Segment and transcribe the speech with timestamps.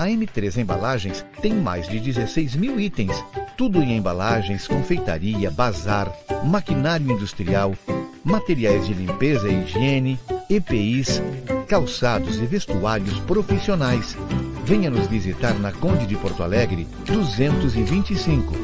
[0.00, 3.22] A M3 Embalagens tem mais de 16 mil itens,
[3.54, 6.10] tudo em embalagens, confeitaria, bazar,
[6.42, 7.74] maquinário industrial,
[8.24, 11.22] materiais de limpeza e higiene, EPIs,
[11.68, 14.16] calçados e vestuários profissionais.
[14.64, 18.54] Venha nos visitar na Conde de Porto Alegre, 225.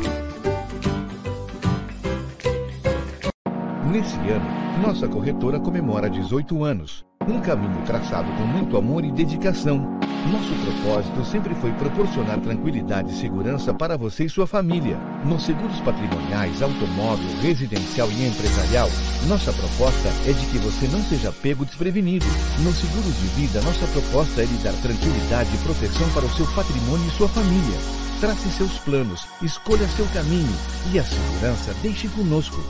[3.93, 7.05] Nesse ano, nossa corretora comemora 18 anos.
[7.29, 10.01] Um caminho traçado com muito amor e dedicação.
[10.33, 14.97] Nosso propósito sempre foi proporcionar tranquilidade e segurança para você e sua família.
[15.25, 18.89] Nos seguros patrimoniais, automóvel, residencial e empresarial,
[19.29, 22.27] nossa proposta é de que você não seja pego desprevenido.
[22.65, 26.47] Nos seguros de vida, nossa proposta é lhe dar tranquilidade e proteção para o seu
[26.55, 27.79] patrimônio e sua família.
[28.21, 30.57] Trace seus planos, escolha seu caminho
[30.93, 32.61] e a segurança deixe conosco.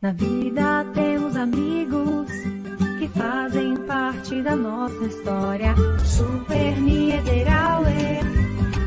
[0.00, 2.39] Na vida temos amigos
[3.20, 5.74] fazem parte da nossa história.
[6.04, 8.24] Super Niederauer,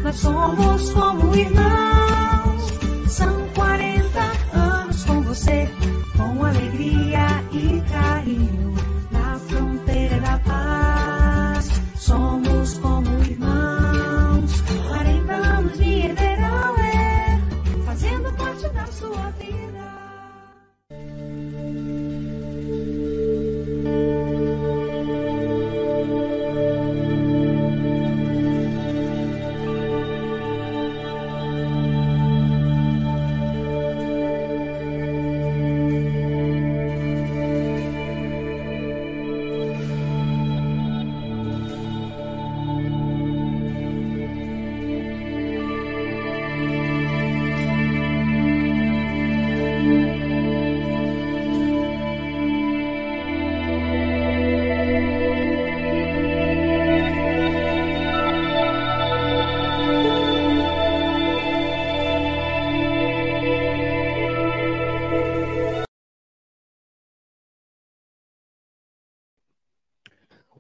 [0.04, 2.74] nós somos como irmãos.
[3.08, 5.70] São 40 anos com você,
[6.18, 8.73] com alegria e carinho.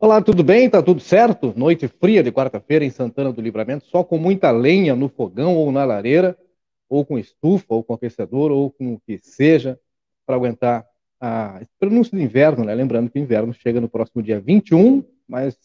[0.03, 0.69] Olá, tudo bem?
[0.69, 1.53] Tá tudo certo?
[1.55, 5.71] Noite fria de quarta-feira em Santana do Livramento, só com muita lenha no fogão ou
[5.71, 6.37] na lareira,
[6.89, 9.79] ou com estufa, ou com aquecedor, ou com o que seja,
[10.25, 10.85] para aguentar
[11.21, 12.75] a pronúncia do inverno, né?
[12.75, 15.57] Lembrando que o inverno chega no próximo dia 21, mas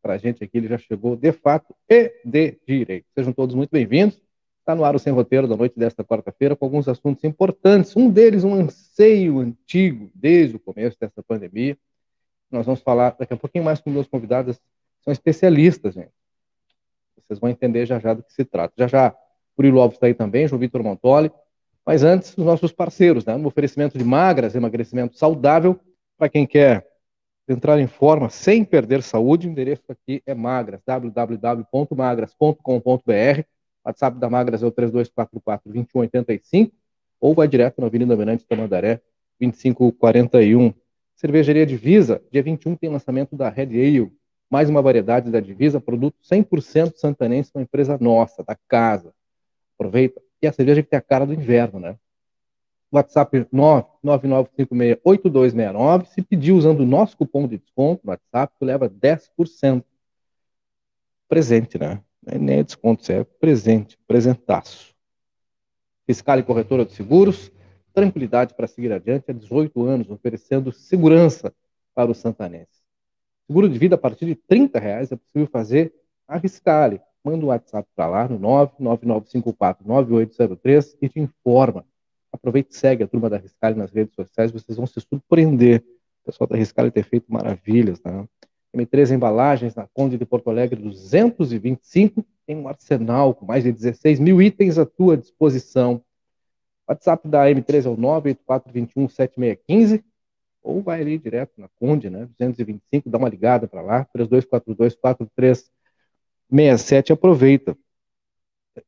[0.00, 3.04] para a gente aqui ele já chegou de fato e de direito.
[3.14, 4.18] Sejam todos muito bem-vindos.
[4.60, 7.94] Está no ar o Sem Roteiro da noite desta quarta-feira com alguns assuntos importantes.
[7.94, 11.76] Um deles, um anseio antigo desde o começo dessa pandemia,
[12.54, 14.60] nós vamos falar daqui a pouquinho mais com meus convidados,
[15.02, 16.12] são especialistas, gente.
[17.26, 18.74] Vocês vão entender já já do que se trata.
[18.76, 19.14] Já já,
[19.56, 21.30] Murilo Alves está aí também, João Vitor Montoli.
[21.84, 23.36] Mas antes, os nossos parceiros, né?
[23.36, 25.78] No oferecimento de magras, emagrecimento saudável,
[26.16, 26.86] para quem quer
[27.46, 33.42] entrar em forma sem perder saúde, o endereço aqui é magras, www.magras.com.br.
[33.84, 36.72] WhatsApp da Magras é o 3244-2185,
[37.20, 39.02] ou vai direto na Avenida Venantes Tamandaré,
[39.38, 40.72] 2541.
[41.16, 44.12] Cervejaria Divisa, dia 21 tem lançamento da Red Ale,
[44.50, 49.14] mais uma variedade da Divisa, produto 100% santanense, uma empresa nossa, da casa.
[49.74, 50.20] Aproveita.
[50.42, 51.96] E a cerveja que tem a cara do inverno, né?
[52.92, 56.06] WhatsApp 999568269.
[56.06, 59.82] Se pedir usando o nosso cupom de desconto WhatsApp, tu leva 10%.
[61.28, 62.00] Presente, né?
[62.22, 64.94] Nem é desconto, é presente, presentaço.
[66.06, 67.50] Fiscal e corretora de seguros,
[67.94, 71.54] tranquilidade para seguir adiante há 18 anos, oferecendo segurança
[71.94, 72.82] para o santanense.
[73.46, 75.94] Seguro de vida a partir de R$ reais é possível fazer
[76.26, 77.00] a Riscale.
[77.22, 81.86] Manda um WhatsApp para lá no 999549803 e te informa.
[82.32, 85.84] Aproveite e segue a turma da Riscale nas redes sociais, vocês vão se surpreender.
[86.22, 88.02] O pessoal da Riscale tem feito maravilhas.
[88.02, 88.26] Né?
[88.74, 94.18] M3 Embalagens, na Conde de Porto Alegre 225, tem um arsenal com mais de 16
[94.18, 96.02] mil itens à tua disposição.
[96.86, 100.04] WhatsApp da M3 é o 984217615,
[100.62, 102.28] ou vai ali direto na Conde, né?
[102.38, 107.76] 225, dá uma ligada para lá, 32424367, aproveita.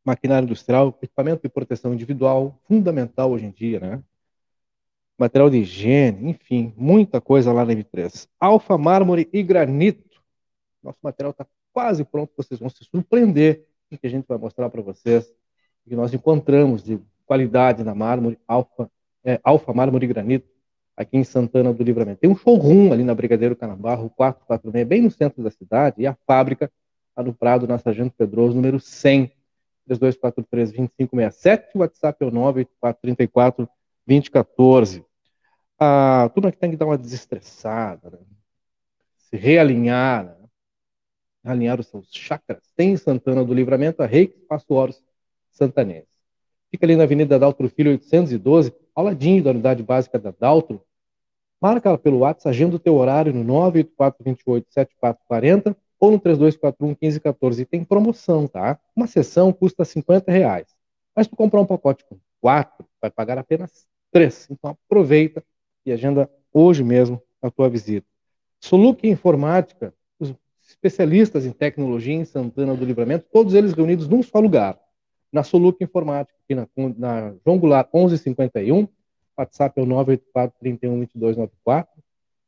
[0.05, 4.03] Maquinário industrial, equipamento de proteção individual, fundamental hoje em dia, né?
[5.19, 8.29] Material de higiene, enfim, muita coisa lá na M3.
[8.39, 10.21] Alfa, mármore e granito.
[10.83, 14.69] Nosso material está quase pronto, vocês vão se surpreender o que a gente vai mostrar
[14.69, 15.27] para vocês,
[15.85, 18.91] o que nós encontramos de qualidade na mármore, alfa,
[19.25, 20.49] é, alfa mármore e granito,
[20.97, 22.21] aqui em Santana do Livramento.
[22.21, 26.17] Tem um showroom ali na Brigadeiro Canabarro, 446, bem no centro da cidade, e a
[26.27, 26.71] fábrica
[27.11, 29.31] está no Prado, na Sargento Pedroso, número 100,
[29.89, 32.31] 3243-2567, o WhatsApp é o
[34.09, 35.05] 98434-2014.
[35.79, 38.19] A turma que tem que dar uma desestressada, né?
[39.17, 40.37] se realinhar, né?
[41.45, 45.05] alinhar os seus chakras, tem em Santana do Livramento a Reiki Espaço Horus
[45.53, 46.16] Santanense.
[46.71, 50.83] Fica ali na Avenida Daltro Filho 812, ao ladinho da unidade básica da Daltro.
[51.61, 57.61] Marca pelo WhatsApp, agenda o teu horário no 984287440 ou no 3241-1514.
[57.61, 58.79] E tem promoção, tá?
[58.95, 60.67] Uma sessão custa 50 reais.
[61.15, 64.47] Mas tu comprar um pacote com quatro, vai pagar apenas três.
[64.51, 65.43] Então aproveita
[65.85, 68.07] e agenda hoje mesmo a tua visita.
[68.61, 70.35] Soluque Informática, os
[70.67, 74.79] especialistas em tecnologia em Santana do Livramento, todos eles reunidos num só lugar.
[75.37, 76.67] Na Soluque Informática, aqui na,
[76.97, 78.89] na João Goulart 1151,
[79.37, 82.03] WhatsApp é o 984 31 2294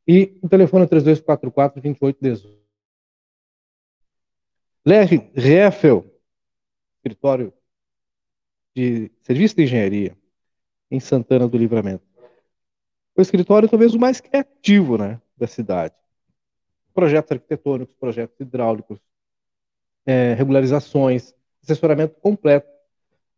[0.07, 2.59] e o telefone é 3244 2818.
[4.83, 6.03] Lerre Reffel,
[6.97, 7.53] escritório
[8.75, 10.17] de serviço de engenharia
[10.89, 12.03] em Santana do Livramento.
[13.15, 15.93] O escritório talvez o mais criativo né, da cidade.
[16.91, 18.99] Projetos arquitetônicos, projetos hidráulicos,
[20.07, 22.78] é, regularizações, assessoramento completo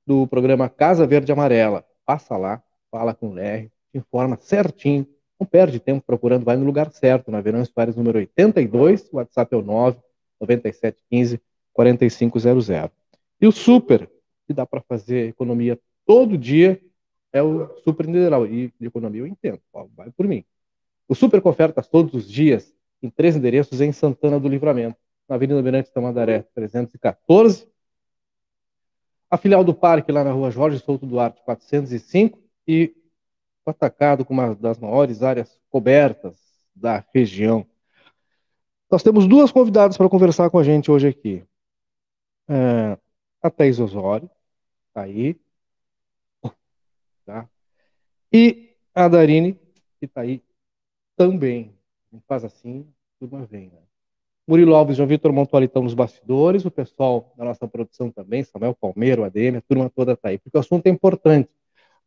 [0.06, 1.86] do programa Casa Verde Amarela.
[2.06, 5.08] Passa lá, fala com o LR, te informa certinho,
[5.40, 9.54] não perde tempo procurando, vai no lugar certo, na Verão Soares número 82, o WhatsApp
[9.54, 9.98] é o 9
[10.40, 11.42] 9715
[11.74, 12.92] 4500.
[13.40, 14.10] E o super,
[14.48, 16.80] que dá para fazer economia todo dia,
[17.34, 18.46] é o super mineral.
[18.46, 20.44] E de economia eu entendo, ó, vai por mim.
[21.08, 25.36] O super com ofertas todos os dias, em três endereços em Santana do Livramento, na
[25.36, 27.68] Avenida Mirante Tamandaré, 314.
[29.32, 32.38] A filial do parque lá na rua Jorge Souto Duarte, 405
[32.68, 32.94] e
[33.66, 36.36] atacado com uma das maiores áreas cobertas
[36.76, 37.66] da região.
[38.92, 41.46] Nós temos duas convidadas para conversar com a gente hoje aqui.
[42.50, 42.98] É,
[43.42, 44.30] a Thais Osório,
[44.94, 45.40] tá aí.
[47.26, 47.48] Tá?
[48.34, 49.54] E a Darine,
[50.00, 50.44] que está aí
[51.16, 51.74] também.
[52.28, 52.86] Faz assim,
[53.18, 53.70] turma vem.
[53.70, 53.82] Né?
[54.48, 58.76] Murilo Alves, João Vitor Montoli estão nos bastidores, o pessoal da nossa produção também, Samuel
[58.76, 61.50] Palmeiro, ADM, a turma toda está aí, porque o assunto é importante.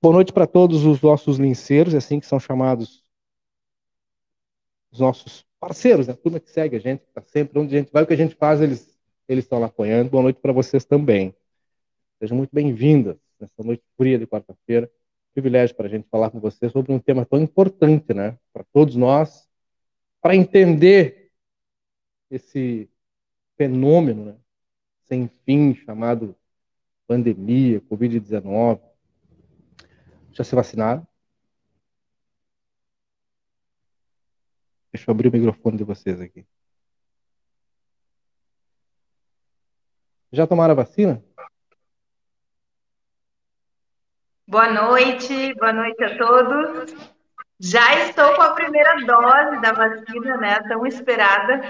[0.03, 3.05] Boa noite para todos os nossos linceiros, é assim que são chamados
[4.93, 6.13] os nossos parceiros, né?
[6.13, 8.17] a turma que segue a gente, está sempre onde a gente vai, o que a
[8.17, 8.99] gente faz, eles,
[9.29, 10.11] eles estão lá apoiando.
[10.11, 11.35] Boa noite para vocês também.
[12.21, 14.91] Sejam muito bem-vindas nessa noite fria de quarta-feira.
[15.33, 18.39] Privilégio para a gente falar com vocês sobre um tema tão importante, né?
[18.53, 19.49] Para todos nós,
[20.21, 21.24] para entender
[22.35, 22.91] esse
[23.57, 24.37] fenômeno né?
[25.05, 26.37] sem fim chamado
[27.07, 28.81] pandemia, Covid-19,
[30.33, 31.07] já se vacinaram?
[34.93, 36.47] Deixa eu abrir o microfone de vocês aqui.
[40.33, 41.23] Já tomaram a vacina?
[44.47, 46.95] Boa noite, boa noite a todos.
[47.61, 50.61] Já estou com a primeira dose da vacina, né?
[50.69, 51.63] Tão esperada.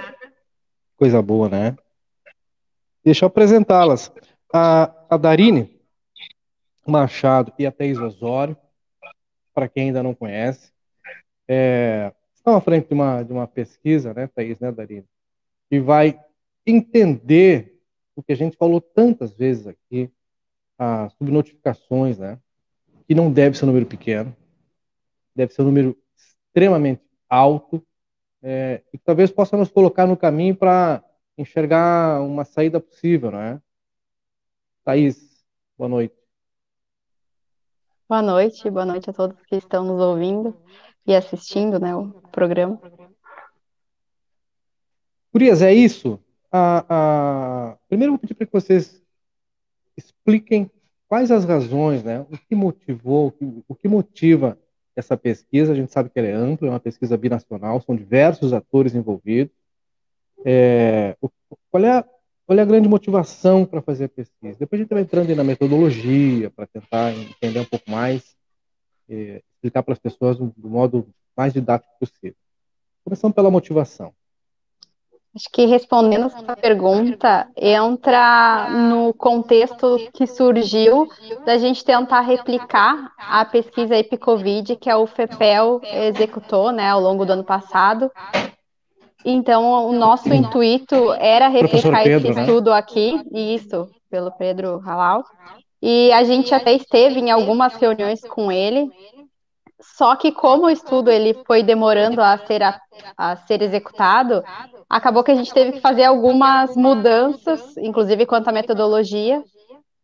[0.96, 1.76] Coisa boa, né?
[3.04, 4.12] Deixa eu apresentá-las.
[4.52, 5.80] A, a Darine
[6.86, 8.56] Machado e a Thais Osório,
[9.52, 10.72] para quem ainda não conhece,
[11.48, 15.06] é, estão à frente de uma, de uma pesquisa, né, Thaís, né, Darina,
[15.70, 16.20] que vai
[16.66, 17.80] entender
[18.14, 20.10] o que a gente falou tantas vezes aqui,
[20.78, 22.38] as subnotificações, né,
[23.06, 24.34] que não deve ser um número pequeno,
[25.34, 27.84] deve ser um número extremamente alto,
[28.46, 31.02] é, e que talvez possa nos colocar no caminho para
[31.36, 33.60] enxergar uma saída possível, não é?
[34.84, 35.42] Thaís,
[35.78, 36.14] boa noite.
[38.06, 40.54] Boa noite, boa noite a todos que estão nos ouvindo
[41.06, 42.78] e assistindo né, o programa.
[45.32, 46.20] Gurias, é isso?
[46.52, 49.02] Ah, ah, primeiro eu vou pedir para que vocês
[49.96, 50.70] expliquem
[51.08, 54.58] quais as razões, né, o que motivou, o que, o que motiva
[54.96, 55.72] essa pesquisa.
[55.72, 59.54] A gente sabe que ela é ampla, é uma pesquisa binacional, são diversos atores envolvidos.
[60.44, 61.16] É,
[61.70, 62.04] qual é a
[62.46, 64.58] qual é a grande motivação para fazer a pesquisa?
[64.58, 68.36] Depois a gente vai entrando na metodologia, para tentar entender um pouco mais,
[69.08, 72.36] eh, explicar para as pessoas do, modo mais didático possível.
[73.02, 74.12] Começando pela motivação.
[75.34, 81.08] Acho que respondendo essa pergunta, entra no contexto que surgiu
[81.44, 87.24] da gente tentar replicar a pesquisa EpiCovid, que é o FEPEL executou né, ao longo
[87.26, 88.10] do ano passado,
[89.24, 92.42] então, o nosso intuito era replicar Pedro, esse né?
[92.42, 95.24] estudo aqui, isso, pelo Pedro Halal.
[95.80, 98.90] E a gente até esteve em algumas reuniões com ele,
[99.80, 102.78] só que como o estudo ele foi demorando a ser, a,
[103.16, 104.44] a ser executado,
[104.88, 109.42] acabou que a gente teve que fazer algumas mudanças, inclusive quanto à metodologia,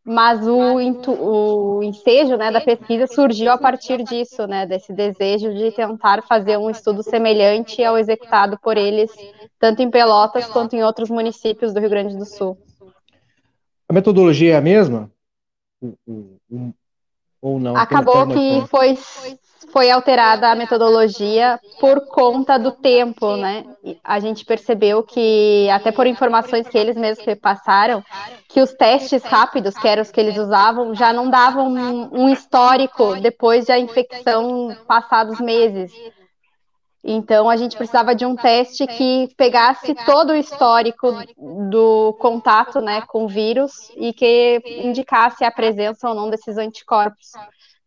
[0.05, 5.71] mas o, o ensejo né, da pesquisa surgiu a partir disso, né, desse desejo de
[5.73, 9.11] tentar fazer um estudo semelhante ao executado por eles,
[9.59, 12.57] tanto em Pelotas quanto em outros municípios do Rio Grande do Sul.
[13.89, 15.11] A metodologia é a mesma?
[17.43, 17.77] Ou não?
[17.77, 18.97] Acabou que foi,
[19.73, 23.65] foi alterada a metodologia por conta do tempo, né?
[24.03, 28.03] A gente percebeu que, até por informações que eles mesmos repassaram,
[28.49, 33.17] que os testes rápidos, que eram os que eles usavam, já não davam um, histórico
[33.21, 35.93] depois da infecção passados meses.
[37.03, 41.13] Então, a gente precisava de um teste que pegasse todo o histórico
[41.71, 47.33] do contato né, com o vírus e que indicasse a presença ou não desses anticorpos.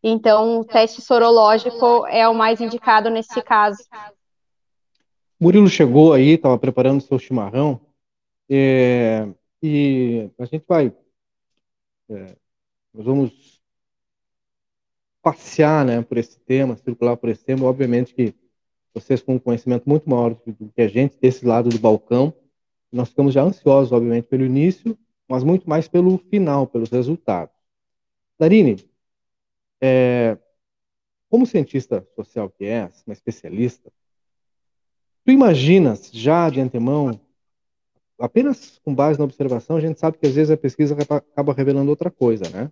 [0.03, 3.81] Então, o teste sorológico é o mais indicado nesse caso.
[5.39, 7.79] Murilo chegou aí, estava preparando seu chimarrão,
[8.49, 9.27] é,
[9.61, 10.93] e a gente vai.
[12.09, 12.35] É,
[12.93, 13.61] nós vamos
[15.21, 17.65] passear né, por esse tema, circular por esse tema.
[17.65, 18.35] Obviamente que
[18.93, 22.33] vocês com um conhecimento muito maior do que a gente desse lado do balcão.
[22.91, 27.55] Nós ficamos já ansiosos, obviamente, pelo início, mas muito mais pelo final, pelos resultados.
[28.37, 28.77] Darine,
[29.85, 30.37] é,
[31.29, 33.91] como cientista social que é, uma especialista,
[35.25, 37.19] tu imaginas já de antemão,
[38.17, 41.89] apenas com base na observação, a gente sabe que às vezes a pesquisa acaba revelando
[41.89, 42.71] outra coisa, né?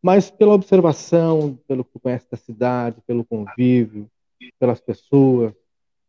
[0.00, 4.10] Mas pela observação, pelo que tu conhece da cidade, pelo convívio,
[4.58, 5.52] pelas pessoas.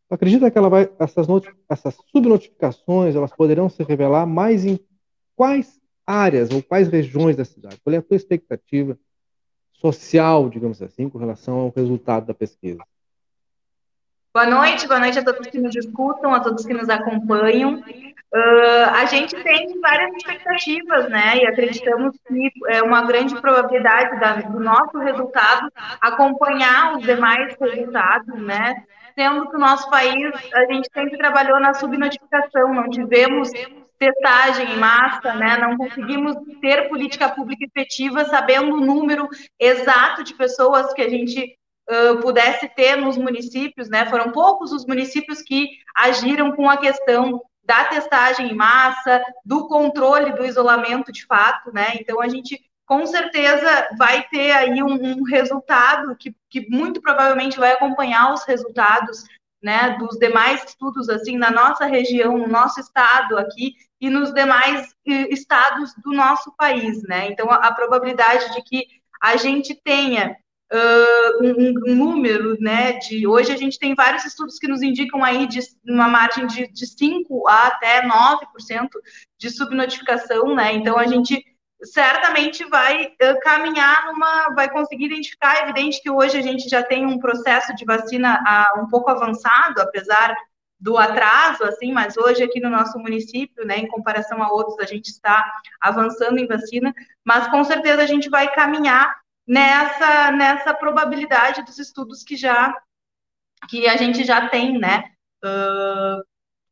[0.09, 1.27] Acredita que vai, essas,
[1.69, 4.79] essas subnotificações elas poderão se revelar mais em
[5.35, 7.81] quais áreas ou quais regiões da cidade?
[7.83, 8.97] Qual é a tua expectativa
[9.81, 12.79] social, digamos assim, com relação ao resultado da pesquisa?
[14.33, 17.79] Boa noite, boa noite a todos que nos escutam, a todos que nos acompanham.
[18.33, 21.37] Uh, a gente tem várias expectativas, né?
[21.37, 25.69] E acreditamos que é uma grande probabilidade da, do nosso resultado
[25.99, 28.85] acompanhar os demais resultados, né?
[29.15, 33.49] Sendo que o nosso país, a gente sempre trabalhou na subnotificação, não tivemos
[34.01, 35.59] testagem em massa, né?
[35.59, 39.29] Não conseguimos ter política pública efetiva sabendo o número
[39.59, 41.55] exato de pessoas que a gente
[41.87, 44.07] uh, pudesse ter nos municípios, né?
[44.07, 50.33] Foram poucos os municípios que agiram com a questão da testagem em massa, do controle
[50.33, 51.91] do isolamento de fato, né?
[51.99, 57.59] Então a gente com certeza vai ter aí um, um resultado que, que, muito provavelmente
[57.59, 59.25] vai acompanhar os resultados
[59.61, 64.89] né, dos demais estudos assim na nossa região, no nosso estado aqui e nos demais
[65.05, 67.27] estados do nosso país, né?
[67.27, 68.85] Então a, a probabilidade de que
[69.21, 70.35] a gente tenha
[70.73, 75.23] uh, um, um, número, né, de hoje a gente tem vários estudos que nos indicam
[75.23, 78.87] aí de uma margem de, de 5 a até 9%
[79.37, 81.45] de subnotificação, né, então a gente
[81.83, 86.83] certamente vai uh, caminhar numa, vai conseguir identificar, é evidente que hoje a gente já
[86.83, 90.35] tem um processo de vacina uh, um pouco avançado, apesar
[90.81, 94.85] do atraso, assim, mas hoje aqui no nosso município, né, em comparação a outros, a
[94.85, 95.45] gente está
[95.79, 96.91] avançando em vacina,
[97.23, 99.15] mas com certeza a gente vai caminhar
[99.47, 102.75] nessa, nessa probabilidade dos estudos que já
[103.69, 105.03] que a gente já tem, né?
[105.45, 106.23] Uh,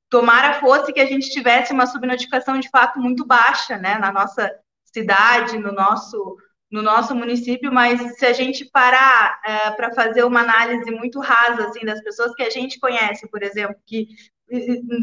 [0.10, 4.52] tomara fosse que a gente tivesse uma subnotificação de fato muito baixa, né, na nossa
[4.86, 6.36] cidade, no nosso
[6.72, 11.68] no nosso município, mas se a gente parar é, para fazer uma análise muito rasa
[11.68, 14.08] assim das pessoas que a gente conhece, por exemplo, que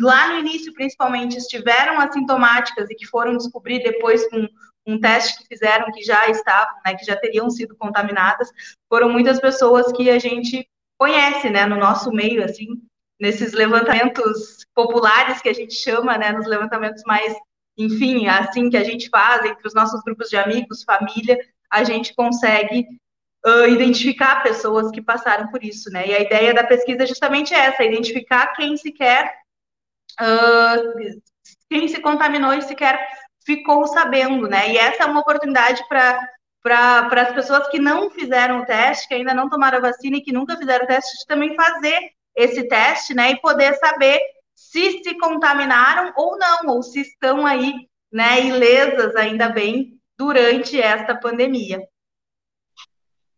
[0.00, 4.48] lá no início principalmente estiveram assintomáticas e que foram descobrir depois com
[4.86, 8.48] um teste que fizeram que já estavam, né, que já teriam sido contaminadas,
[8.88, 12.66] foram muitas pessoas que a gente conhece, né, no nosso meio, assim,
[13.20, 17.34] nesses levantamentos populares que a gente chama, né, nos levantamentos mais,
[17.76, 21.36] enfim, assim que a gente faz entre os nossos grupos de amigos, família,
[21.70, 22.86] a gente consegue
[23.46, 26.06] uh, identificar pessoas que passaram por isso, né?
[26.06, 29.32] E a ideia da pesquisa é justamente essa, identificar quem sequer
[30.20, 31.20] uh,
[31.68, 32.98] quem se contaminou e sequer
[33.44, 34.72] ficou sabendo, né?
[34.72, 36.20] E essa é uma oportunidade para
[36.62, 40.20] para as pessoas que não fizeram o teste, que ainda não tomaram a vacina e
[40.20, 41.96] que nunca fizeram o teste, de também fazer
[42.34, 43.30] esse teste, né?
[43.30, 44.20] E poder saber
[44.52, 47.72] se se contaminaram ou não, ou se estão aí,
[48.12, 51.86] né, ilesas, ainda bem, durante esta pandemia.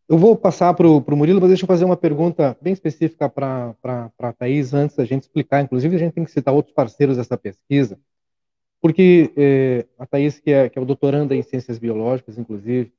[0.09, 3.75] Eu vou passar para o Murilo, mas deixa eu fazer uma pergunta bem específica para
[4.19, 5.61] a Thais antes da gente explicar.
[5.61, 8.01] Inclusive, a gente tem que citar outros parceiros dessa pesquisa,
[8.81, 12.91] porque é, a Thais, que é, que é doutoranda em ciências biológicas, inclusive,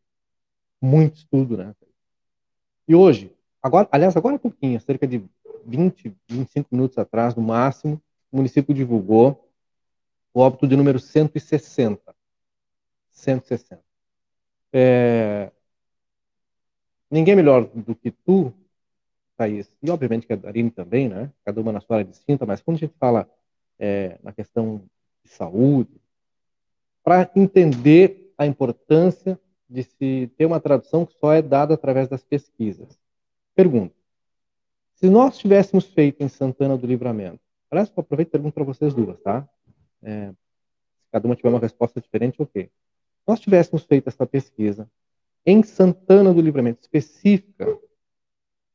[0.79, 1.73] muito estudo, né?
[2.87, 3.31] E hoje,
[3.61, 5.23] agora, aliás, agora é pouquinho, cerca de
[5.65, 7.99] 20, 25 minutos atrás, no máximo,
[8.31, 9.49] o município divulgou
[10.31, 12.18] o óbito de número 160.
[13.19, 13.81] 160.
[14.73, 15.51] É...
[17.09, 18.53] Ninguém melhor do que tu,
[19.35, 21.31] Thaís, e obviamente que a Darine também, né?
[21.43, 23.29] Cada uma na sua área distinta, mas quando a gente fala
[23.79, 24.81] é, na questão
[25.23, 25.99] de saúde,
[27.03, 32.23] para entender a importância de se ter uma tradução que só é dada através das
[32.23, 32.99] pesquisas.
[33.55, 33.95] Pergunta:
[34.95, 37.39] se nós tivéssemos feito em Santana do Livramento,
[37.71, 39.47] aliás, eu aproveito e pergunto para vocês duas, tá?
[40.03, 42.69] É, se cada uma tiver uma resposta diferente, ok.
[43.29, 44.89] Nós tivéssemos feito essa pesquisa
[45.45, 47.77] em Santana do Livramento, específica,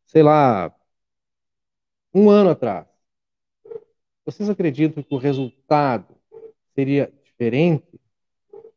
[0.07, 0.73] sei lá,
[2.15, 2.87] um ano atrás,
[4.25, 6.15] vocês acreditam que o resultado
[6.73, 8.01] seria diferente?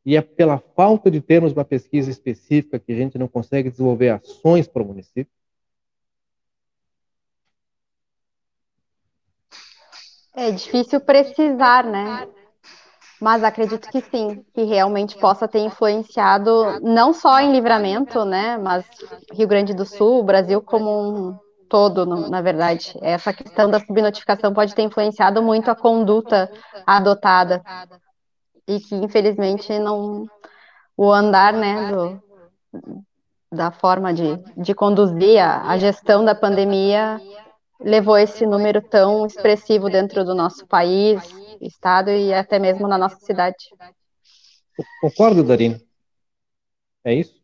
[0.03, 4.09] E é pela falta de termos uma pesquisa específica que a gente não consegue desenvolver
[4.09, 5.31] ações para o município?
[10.33, 12.27] É difícil precisar, né?
[13.19, 18.85] Mas acredito que sim, que realmente possa ter influenciado não só em Livramento, né, mas
[19.33, 22.97] Rio Grande do Sul, Brasil como um todo, na verdade.
[23.01, 26.49] Essa questão da subnotificação pode ter influenciado muito a conduta
[26.85, 27.61] adotada
[28.67, 30.25] e que infelizmente não
[30.95, 32.21] o andar, né, do,
[33.51, 37.19] da forma de, de conduzir a, a gestão da pandemia
[37.79, 41.21] levou esse número tão expressivo dentro do nosso país,
[41.61, 43.57] estado e até mesmo na nossa cidade.
[45.01, 45.81] Concordo, Darine.
[47.03, 47.37] É isso?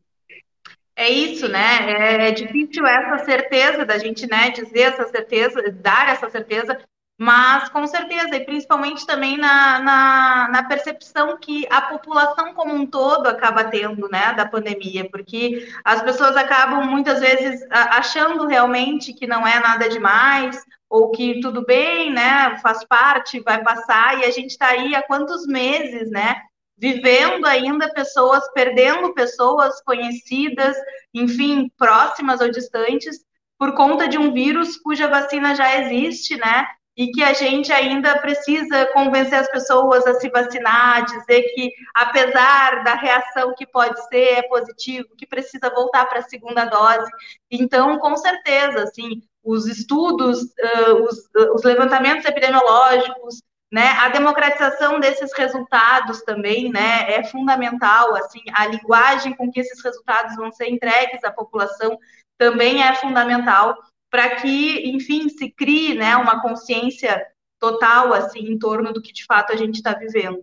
[0.96, 1.92] É isso, né?
[1.92, 6.80] É, é difícil essa certeza da gente, né, dizer essa certeza, dar essa certeza,
[7.18, 12.86] mas com certeza, e principalmente também na, na, na, percepção que a população como um
[12.86, 19.26] todo acaba tendo, né, da pandemia, porque as pessoas acabam muitas vezes achando realmente que
[19.26, 24.30] não é nada demais, ou que tudo bem, né, faz parte, vai passar, e a
[24.30, 26.40] gente está aí há quantos meses, né,
[26.78, 30.78] vivendo ainda pessoas, perdendo pessoas conhecidas,
[31.12, 33.26] enfim, próximas ou distantes,
[33.58, 36.68] por conta de um vírus cuja vacina já existe, né?
[36.96, 42.84] E que a gente ainda precisa convencer as pessoas a se vacinar, dizer que, apesar
[42.84, 47.10] da reação que pode ser, é positivo, que precisa voltar para a segunda dose.
[47.50, 53.42] Então, com certeza, assim, os estudos, uh, os, os levantamentos epidemiológicos,
[53.74, 53.88] né?
[54.02, 60.36] A democratização desses resultados também, né, é fundamental, assim, a linguagem com que esses resultados
[60.36, 61.98] vão ser entregues à população
[62.38, 63.76] também é fundamental
[64.14, 67.26] para que, enfim, se crie, né, uma consciência
[67.60, 70.40] total, assim, em torno do que de fato a gente está vivendo.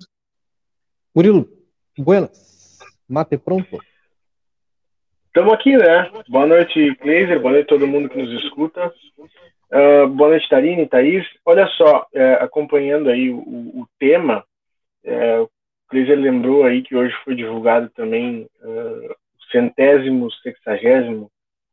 [1.15, 1.49] Murilo,
[1.97, 3.79] buenas, mate pronto.
[5.29, 6.11] Estamos aqui, né?
[6.29, 8.93] Boa noite, Kleiser, boa noite a todo mundo que nos escuta.
[9.17, 11.25] Uh, boa noite, Tarine, Thaís.
[11.45, 14.45] Olha só, é, acompanhando aí o, o tema,
[15.05, 15.49] é, o
[15.89, 21.31] Cleiser lembrou aí que hoje foi divulgado também uh, o centésimo, sexagésimo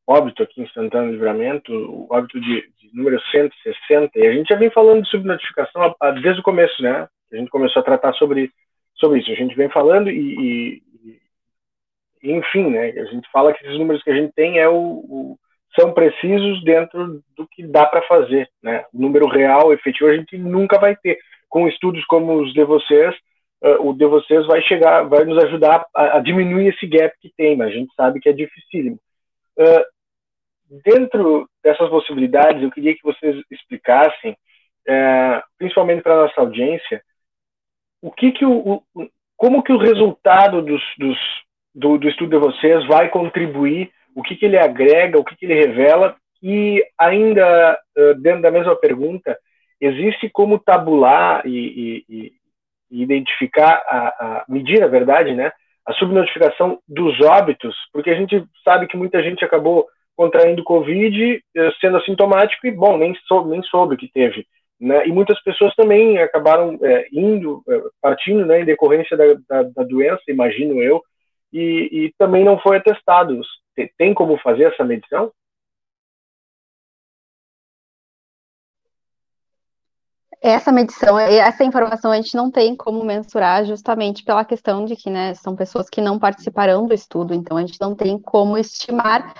[0.07, 4.47] óbito aqui em Santana do Livramento, o óbito de, de, número 160, e a gente
[4.47, 7.07] já vem falando de subnotificação desde o começo, né?
[7.31, 8.49] A gente começou a tratar sobre,
[8.95, 9.31] sobre isso.
[9.31, 11.17] A gente vem falando e, e,
[12.23, 12.89] e enfim, né?
[12.89, 15.39] A gente fala que esses números que a gente tem é o, o
[15.79, 18.49] são precisos dentro do que dá para fazer.
[18.63, 18.83] Né?
[18.93, 21.19] O número real, efetivo, a gente nunca vai ter.
[21.49, 23.15] Com estudos como os de vocês,
[23.63, 27.31] uh, o de vocês vai chegar, vai nos ajudar a, a, diminuir esse gap que
[27.37, 28.99] tem, mas a gente sabe que é dificílimo.
[29.57, 29.96] Uh,
[30.83, 37.01] dentro dessas possibilidades, eu queria que vocês explicassem, uh, principalmente para a nossa audiência,
[38.01, 41.17] o que que o, o, como que o resultado dos, dos,
[41.73, 45.45] do, do estudo de vocês vai contribuir o que, que ele agrega, o que, que
[45.45, 47.79] ele revela, e ainda
[48.19, 49.37] dentro da mesma pergunta,
[49.79, 52.33] existe como tabular e, e,
[52.91, 55.51] e identificar, a, a, medir, na verdade, né,
[55.85, 61.41] a subnotificação dos óbitos, porque a gente sabe que muita gente acabou contraindo Covid
[61.79, 64.45] sendo assintomático e, bom, nem soube, nem soube que teve.
[64.79, 65.07] Né?
[65.07, 67.63] E muitas pessoas também acabaram é, indo,
[68.01, 71.01] partindo né, em decorrência da, da, da doença, imagino eu,
[71.53, 73.39] e, e, também não foi atestado.
[73.97, 75.31] Tem como fazer essa medição?
[80.39, 85.09] Essa medição, essa informação a gente não tem como mensurar justamente pela questão de que,
[85.09, 89.33] né, são pessoas que não participarão do estudo, então a gente não tem como estimar,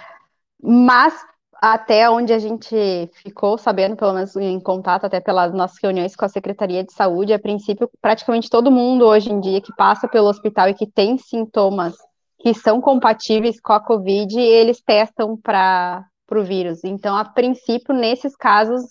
[0.61, 1.13] mas
[1.61, 2.75] até onde a gente
[3.13, 7.33] ficou sabendo, pelo menos em contato, até pelas nossas reuniões com a Secretaria de Saúde,
[7.33, 11.17] a princípio, praticamente todo mundo hoje em dia que passa pelo hospital e que tem
[11.17, 11.95] sintomas
[12.39, 16.83] que são compatíveis com a Covid, eles testam para o vírus.
[16.83, 18.83] Então, a princípio, nesses casos,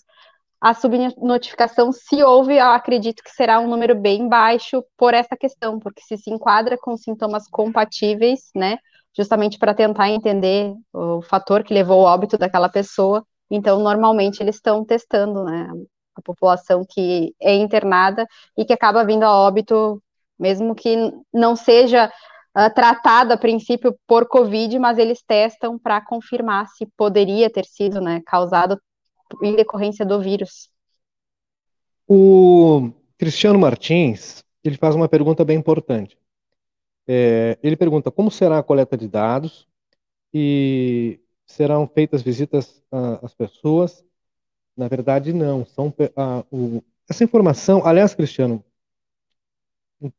[0.59, 5.79] a subnotificação, se houve, eu acredito que será um número bem baixo por essa questão,
[5.79, 8.77] porque se se enquadra com sintomas compatíveis, né,
[9.17, 13.25] justamente para tentar entender o fator que levou ao óbito daquela pessoa.
[13.49, 15.67] Então, normalmente eles estão testando, né,
[16.15, 20.01] a população que é internada e que acaba vindo a óbito,
[20.37, 22.11] mesmo que não seja
[22.55, 27.99] uh, tratada a princípio por Covid, mas eles testam para confirmar se poderia ter sido,
[27.99, 28.79] né, causado
[29.41, 30.69] em decorrência do vírus.
[32.07, 36.17] O Cristiano Martins, ele faz uma pergunta bem importante.
[37.07, 39.67] É, ele pergunta como será a coleta de dados
[40.33, 42.83] e serão feitas visitas
[43.21, 44.03] às pessoas.
[44.75, 45.65] Na verdade, não.
[45.65, 48.63] São, a, o, essa informação, aliás, Cristiano,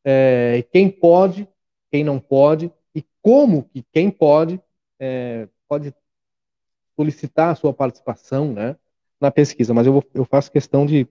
[0.09, 1.45] é, quem pode,
[1.91, 4.57] quem não pode, e como que quem pode
[4.97, 5.93] é, pode
[6.95, 8.77] solicitar a sua participação né,
[9.19, 9.73] na pesquisa.
[9.73, 11.05] Mas eu, vou, eu faço questão de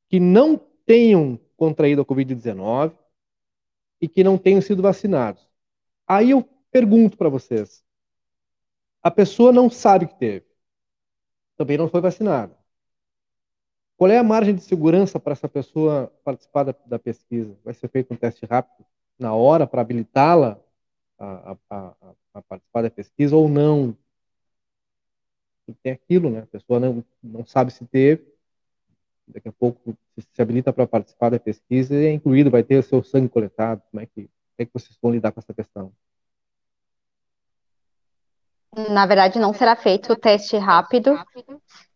[0.08, 0.56] que não
[0.86, 2.96] tenham contraído a Covid-19
[4.00, 5.46] e que não tenham sido vacinados.
[6.06, 7.84] Aí eu pergunto para vocês:
[9.02, 10.46] a pessoa não sabe que teve,
[11.56, 12.56] também não foi vacinada.
[13.96, 17.56] Qual é a margem de segurança para essa pessoa participar da, da pesquisa?
[17.64, 18.84] Vai ser feito um teste rápido
[19.18, 20.60] na hora para habilitá-la
[21.18, 21.94] a, a,
[22.34, 23.96] a, participar da pesquisa ou não.
[25.82, 26.40] Tem aquilo, né?
[26.40, 28.24] A pessoa não, não sabe se teve,
[29.26, 32.82] daqui a pouco se habilita para participar da pesquisa e é incluído, vai ter o
[32.82, 33.82] seu sangue coletado.
[33.90, 35.92] Como é que, como é que vocês vão lidar com essa questão?
[38.90, 41.18] Na verdade, não será feito o teste rápido,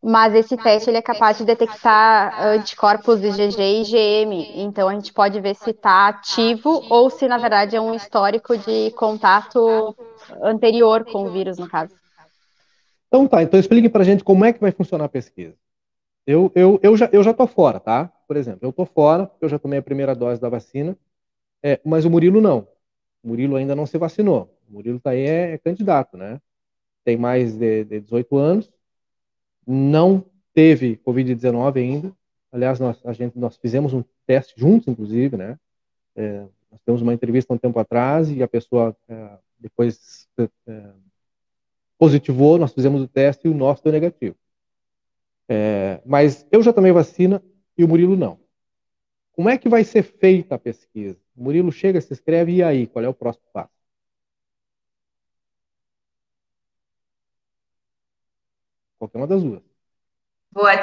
[0.02, 4.62] mas esse teste ele é capaz de detectar anticorpos IgG e IgM.
[4.62, 8.56] Então, a gente pode ver se está ativo ou se, na verdade, é um histórico
[8.56, 9.94] de contato
[10.42, 11.94] anterior com o vírus, no caso.
[13.08, 15.56] Então tá, então explique para a gente como é que vai funcionar a pesquisa.
[16.24, 18.06] Eu, eu, eu, já, eu já tô fora, tá?
[18.28, 20.96] Por exemplo, eu tô fora, porque eu já tomei a primeira dose da vacina,
[21.62, 22.68] é, mas o Murilo não.
[23.22, 24.56] O Murilo ainda não se vacinou.
[24.68, 26.40] O Murilo tá aí, é, é candidato, né?
[27.04, 28.70] Tem mais de, de 18 anos,
[29.66, 32.12] não teve Covid-19 ainda.
[32.52, 35.58] Aliás, nós, a gente, nós fizemos um teste juntos, inclusive, né?
[36.16, 40.90] É, nós temos uma entrevista um tempo atrás e a pessoa é, depois é,
[41.98, 44.36] positivou, nós fizemos o teste e o nosso deu negativo.
[45.48, 47.42] É, mas eu já tomei vacina
[47.76, 48.38] e o Murilo não.
[49.32, 51.18] Como é que vai ser feita a pesquisa?
[51.36, 52.86] O Murilo chega, se inscreve e aí?
[52.86, 53.79] Qual é o próximo passo?
[59.00, 59.62] Qualquer uma das duas.
[60.52, 60.78] Boa.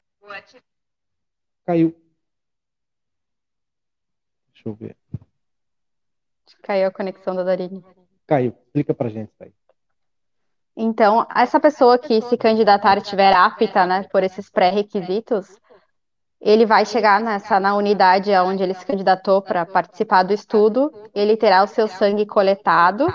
[1.63, 1.95] Caiu.
[4.51, 4.97] Deixa eu ver.
[6.63, 7.85] Caiu a conexão da Darine.
[8.25, 8.55] Caiu.
[8.65, 9.53] Explica pra gente isso aí.
[10.75, 15.59] Então, essa pessoa que se candidatar estiver apta, né, por esses pré-requisitos,
[16.41, 21.37] ele vai chegar nessa na unidade onde ele se candidatou para participar do estudo, ele
[21.37, 23.05] terá o seu sangue coletado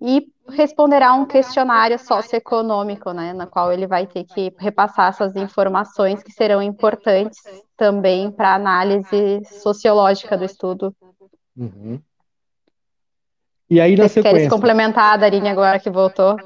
[0.00, 6.22] e responderá um questionário socioeconômico, né, na qual ele vai ter que repassar essas informações
[6.22, 7.38] que serão importantes
[7.76, 10.94] também para a análise sociológica do estudo.
[11.56, 12.00] Uhum.
[13.70, 14.38] E aí na Vocês sequência...
[14.38, 16.36] Queres complementar, Darine, agora que voltou?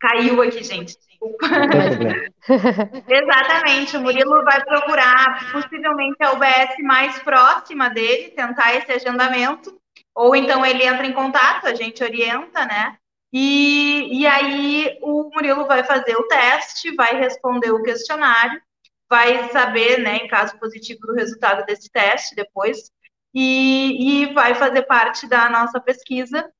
[0.00, 0.96] Caiu aqui, gente.
[3.08, 9.76] Exatamente, o Murilo vai procurar possivelmente a UBS mais próxima dele, tentar esse agendamento,
[10.14, 12.96] ou então ele entra em contato, a gente orienta, né?
[13.32, 18.60] E, e aí o Murilo vai fazer o teste, vai responder o questionário,
[19.08, 22.90] vai saber, né, em caso positivo, do resultado desse teste depois,
[23.34, 26.50] e, e vai fazer parte da nossa pesquisa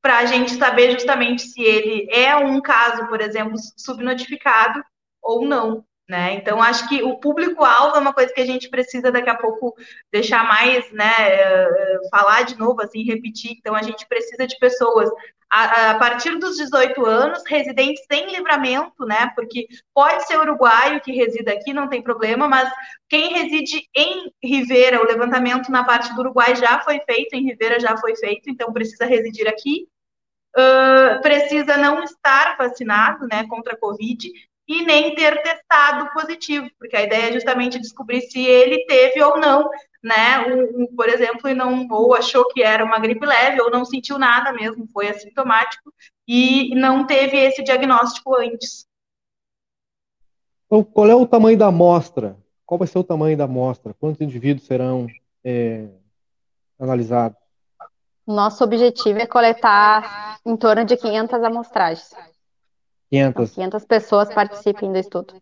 [0.00, 4.82] para a gente saber justamente se ele é um caso, por exemplo, subnotificado
[5.20, 5.84] ou não.
[6.08, 6.32] Né?
[6.36, 9.74] Então, acho que o público-alvo é uma coisa que a gente precisa daqui a pouco
[10.10, 13.50] deixar mais, né, eh, falar de novo, assim, repetir.
[13.58, 15.10] Então, a gente precisa de pessoas
[15.50, 19.30] a, a, partir dos 18 anos, residentes sem livramento, né?
[19.34, 22.70] Porque pode ser uruguaio que resida aqui, não tem problema, mas
[23.08, 27.80] quem reside em Rivera, o levantamento na parte do Uruguai já foi feito, em Rivera
[27.80, 29.86] já foi feito, então precisa residir aqui.
[30.56, 34.30] Uh, precisa não estar vacinado, né, contra a Covid
[34.68, 39.40] e nem ter testado positivo, porque a ideia é justamente descobrir se ele teve ou
[39.40, 39.70] não,
[40.04, 43.70] né, um, um, por exemplo, e não ou achou que era uma gripe leve ou
[43.70, 45.92] não sentiu nada mesmo, foi assintomático
[46.26, 48.86] e não teve esse diagnóstico antes.
[50.66, 52.36] Então, qual é o tamanho da amostra?
[52.66, 53.94] Qual vai ser o tamanho da amostra?
[53.94, 55.06] Quantos indivíduos serão
[55.42, 55.88] é,
[56.78, 57.38] analisados?
[58.26, 62.10] Nosso objetivo é coletar em torno de 500 amostragens.
[63.10, 63.50] 500.
[63.52, 65.34] 500 pessoas participem do estudo.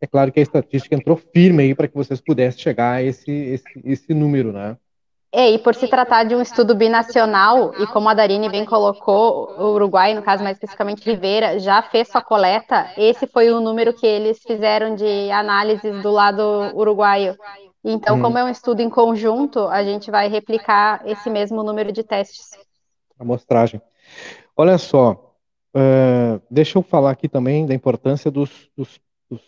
[0.00, 3.30] É claro que a estatística entrou firme aí para que vocês pudessem chegar a esse,
[3.30, 4.76] esse, esse número, né?
[5.30, 9.50] É, e por se tratar de um estudo binacional, e como a Darine bem colocou,
[9.58, 13.92] o Uruguai, no caso mais especificamente Rivera, já fez sua coleta, esse foi o número
[13.92, 16.42] que eles fizeram de análises do lado
[16.74, 17.36] uruguaio.
[17.84, 18.22] Então, hum.
[18.22, 22.50] como é um estudo em conjunto, a gente vai replicar esse mesmo número de testes.
[23.18, 23.82] Amostragem.
[24.56, 25.27] Olha só,
[25.78, 29.40] Uh, deixa eu falar aqui também da importância dos, dos, dos,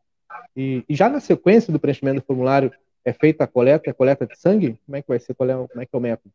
[0.56, 2.72] E, e, já na sequência do preenchimento do formulário
[3.06, 4.80] é feita a coleta, a coleta de sangue?
[4.86, 5.34] Como é que vai ser?
[5.34, 6.34] Qual é, como é que é o método?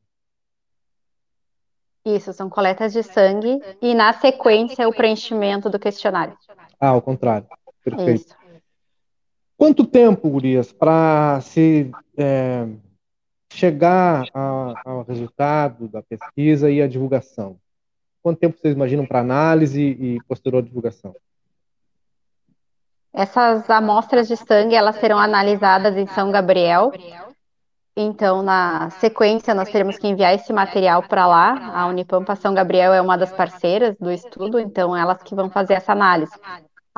[2.05, 6.37] Isso, são coletas de sangue e na sequência o preenchimento do questionário.
[6.81, 7.46] Ah, ao contrário.
[7.85, 8.22] Perfeito.
[8.22, 8.37] Isso.
[9.57, 12.66] Quanto tempo, Gurias, para se é,
[13.53, 17.59] chegar a, ao resultado da pesquisa e a divulgação?
[18.22, 21.14] Quanto tempo vocês imaginam para análise e posterior divulgação?
[23.12, 26.92] Essas amostras de sangue, elas serão analisadas em São Gabriel.
[27.96, 31.72] Então, na sequência, nós teremos que enviar esse material para lá.
[31.74, 35.74] A Unipampa São Gabriel é uma das parceiras do estudo, então elas que vão fazer
[35.74, 36.33] essa análise.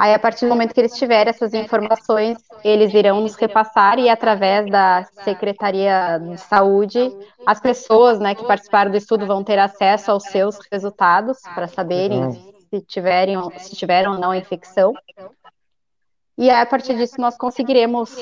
[0.01, 4.09] Aí, a partir do momento que eles tiverem essas informações, eles irão nos repassar e,
[4.09, 7.15] através da Secretaria de Saúde,
[7.47, 12.33] as pessoas né, que participaram do estudo vão ter acesso aos seus resultados para saberem
[12.71, 14.95] se, tiverem, se tiveram ou não a infecção.
[16.39, 18.17] E a partir disso, nós conseguiremos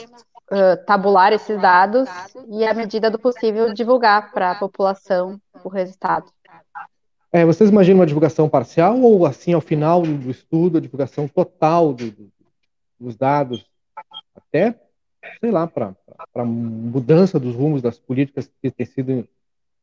[0.50, 2.08] uh, tabular esses dados
[2.48, 6.26] e, à medida do possível, divulgar para a população o resultado.
[7.30, 11.92] É, vocês imaginam uma divulgação parcial ou assim ao final do estudo a divulgação total
[11.92, 12.32] do, do,
[12.98, 13.66] dos dados?
[14.34, 14.74] Até
[15.40, 15.94] sei lá para
[16.44, 19.28] mudança dos rumos das políticas que têm sido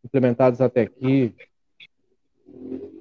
[0.04, 1.34] implementadas até aqui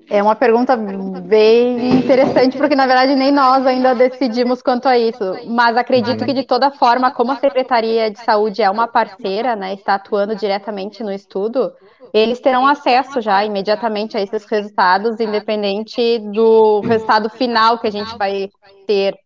[0.08, 5.24] é uma pergunta bem interessante, porque na verdade nem nós ainda decidimos quanto a isso.
[5.46, 9.74] Mas acredito que de toda forma, como a Secretaria de Saúde é uma parceira, né,
[9.74, 11.72] está atuando diretamente no estudo,
[12.12, 18.16] eles terão acesso já imediatamente a esses resultados, independente do resultado final que a gente
[18.16, 18.48] vai
[18.86, 19.16] ter.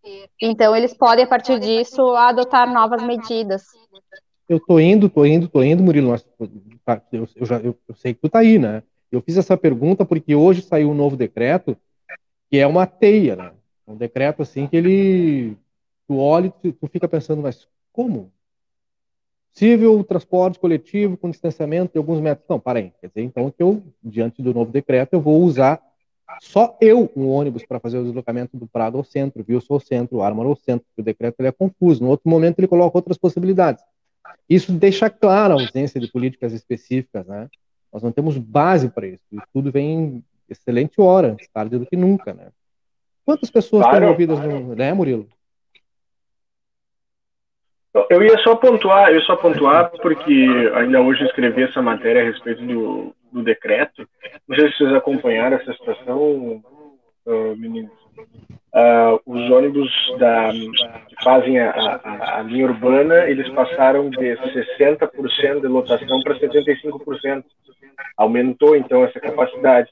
[0.40, 3.62] Então, eles podem, a partir disso, adotar novas medidas.
[4.48, 6.14] Eu tô indo, tô indo, tô indo, Murilo.
[7.12, 8.82] Eu, eu, já, eu, eu sei que tu tá aí, né?
[9.10, 11.76] Eu fiz essa pergunta porque hoje saiu um novo decreto
[12.50, 13.52] que é uma teia, né?
[13.86, 15.56] Um decreto assim que ele
[16.06, 18.32] tu olha e tu fica pensando, mas como?
[19.52, 22.46] Possível transporte coletivo com distanciamento de alguns metros.
[22.48, 22.92] Não, para aí.
[23.00, 25.82] Quer dizer, então que eu, diante do novo decreto, eu vou usar
[26.40, 29.60] só eu um ônibus para fazer o deslocamento do Prado ao centro, viu?
[29.60, 30.86] Sou centro, Armor ao centro.
[30.96, 32.02] O decreto ele é confuso.
[32.02, 33.82] No outro momento ele coloca outras possibilidades.
[34.48, 37.48] Isso deixa clara a ausência de políticas específicas, né?
[37.92, 39.22] Nós não temos base para isso.
[39.32, 42.48] O estudo vem em excelente hora, tarde do que nunca, né?
[43.24, 44.60] Quantas pessoas claro, estão envolvidas claro.
[44.60, 45.28] no, né, Murilo?
[48.10, 52.64] Eu ia só pontuar, eu só pontuar porque ainda hoje escrevi essa matéria a respeito
[52.64, 54.08] do, do decreto.
[54.46, 56.62] Não sei se vocês acompanharam essa situação,
[57.26, 57.92] uh, meninos.
[58.18, 65.60] Uh, os ônibus da, que fazem a, a, a, linha urbana, eles passaram de 60%
[65.60, 67.44] de lotação para 75%.
[68.16, 69.90] Aumentou, então, essa capacidade.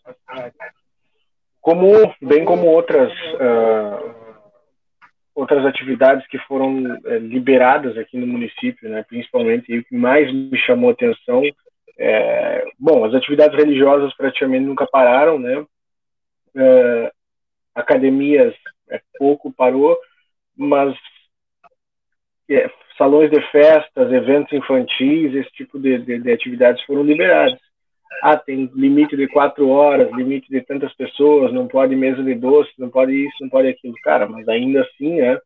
[1.60, 4.14] Como, bem como outras uh,
[5.36, 9.04] outras atividades que foram é, liberadas aqui no município, né?
[9.06, 11.42] Principalmente e o que mais me chamou a atenção,
[11.98, 15.64] é, bom, as atividades religiosas praticamente nunca pararam, né?
[17.76, 18.54] Academias
[18.90, 19.96] é, pouco parou,
[20.56, 20.96] mas
[22.50, 27.60] é, salões de festas, eventos infantis, esse tipo de, de, de atividades foram liberados
[28.22, 32.70] ah, tem limite de quatro horas, limite de tantas pessoas, não pode mesa de doce,
[32.78, 33.94] não pode isso, não pode aquilo.
[34.02, 35.38] Cara, mas ainda assim, né?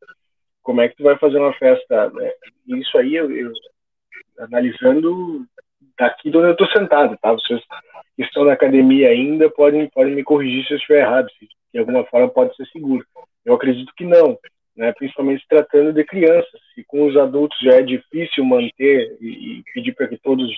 [0.63, 2.11] Como é que tu vai fazer uma festa?
[2.11, 2.33] Né?
[2.69, 3.53] Isso aí, eu, eu,
[4.39, 5.45] analisando
[5.99, 7.33] daqui de onde eu estou sentado, tá?
[7.33, 7.61] Vocês
[8.17, 11.79] que estão na academia ainda podem, podem me corrigir se eu estiver errado, se de
[11.79, 13.05] alguma forma pode ser seguro.
[13.45, 14.39] Eu acredito que não,
[14.77, 14.93] né?
[14.93, 16.61] principalmente se tratando de crianças.
[16.75, 20.51] Se com os adultos já é difícil manter e, e pedir para que todos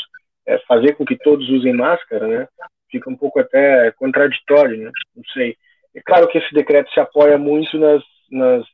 [0.47, 2.49] é, fazer com que todos usem máscara, né?
[2.91, 4.91] Fica um pouco até contraditório, né?
[5.15, 5.57] Não sei.
[5.95, 8.67] É claro que esse decreto se apoia muito nas, nas,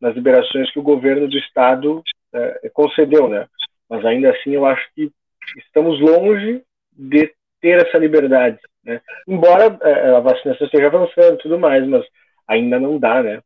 [0.00, 3.46] nas liberações que o governo do estado é, concedeu, né?
[3.88, 5.10] Mas ainda assim eu acho que
[5.56, 6.62] estamos longe
[6.92, 8.58] de ter essa liberdade,
[8.88, 9.02] né?
[9.26, 12.04] Embora é, a vacinação esteja avançando e tudo mais, mas
[12.48, 13.42] ainda não dá, né?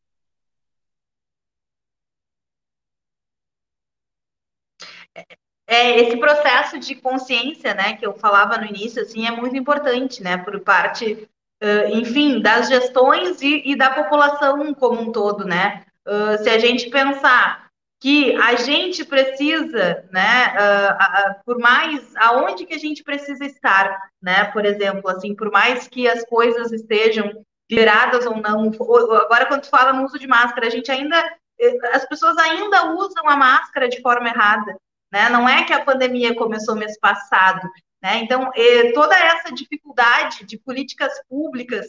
[5.67, 10.23] É, esse processo de consciência, né, que eu falava no início, assim, é muito importante,
[10.23, 11.29] né, por parte,
[11.63, 15.85] uh, enfim, das gestões e, e, da população como um todo, né.
[16.07, 17.62] Uh, se a gente pensar
[18.03, 24.47] que a gente precisa, né, uh, por mais aonde que a gente precisa estar, né,
[24.47, 27.33] por exemplo, assim, por mais que as coisas estejam
[27.71, 28.73] liberadas ou não,
[29.21, 31.17] agora quando fala no uso de máscara, a gente ainda,
[31.61, 34.77] eh, as pessoas ainda usam a máscara de forma errada,
[35.13, 35.29] né?
[35.29, 37.71] Não é que a pandemia começou mês passado,
[38.03, 38.17] né?
[38.17, 38.51] Então,
[38.95, 41.87] toda essa dificuldade de políticas públicas,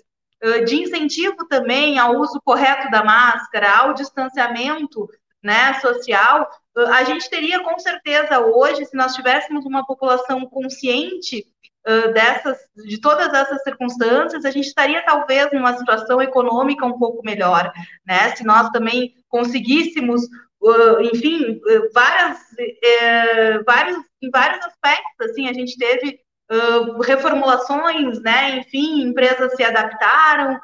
[0.65, 5.09] de incentivo também ao uso correto da máscara, ao distanciamento
[5.43, 11.45] né, social, a gente teria com certeza hoje, se nós tivéssemos uma população consciente
[12.13, 17.73] dessas, de todas essas circunstâncias, a gente estaria talvez numa situação econômica um pouco melhor,
[18.07, 18.33] né?
[18.37, 20.21] Se nós também conseguíssemos
[20.63, 26.19] uh, enfim, uh, várias, uh, vários, em vários aspectos, assim, a gente teve
[27.03, 30.59] reformulações, né, enfim, empresas se adaptaram,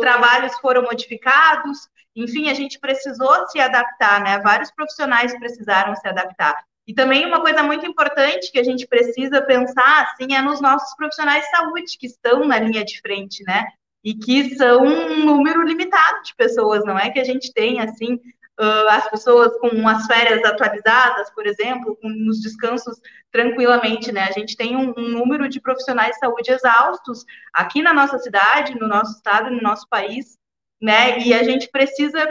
[0.00, 1.88] trabalhos foram modificados,
[2.22, 6.56] enfim, a gente precisou se adaptar, né, vários profissionais precisaram se adaptar.
[6.86, 10.94] E também uma coisa muito importante que a gente precisa pensar, assim, é nos nossos
[10.96, 13.66] profissionais de saúde que estão na linha de frente, né?
[14.02, 18.18] E que são um número limitado de pessoas, não é que a gente tem, assim,
[18.88, 22.98] as pessoas com as férias atualizadas, por exemplo, com os descansos
[23.30, 24.22] tranquilamente, né?
[24.22, 28.78] A gente tem um, um, número de profissionais de saúde exaustos aqui na nossa cidade,
[28.78, 30.38] no nosso estado, no nosso país,
[30.80, 31.18] né?
[31.20, 32.26] E a gente precisa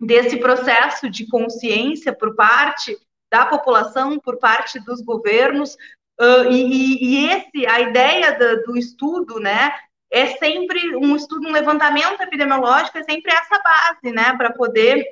[0.00, 2.96] desse processo de consciência por parte
[3.30, 5.74] da população, por parte dos governos,
[6.20, 9.74] uh, e, e, esse, a ideia do, do estudo, né,
[10.10, 15.04] é sempre um estudo, um levantamento epidemiológico, é sempre essa base, né, para poder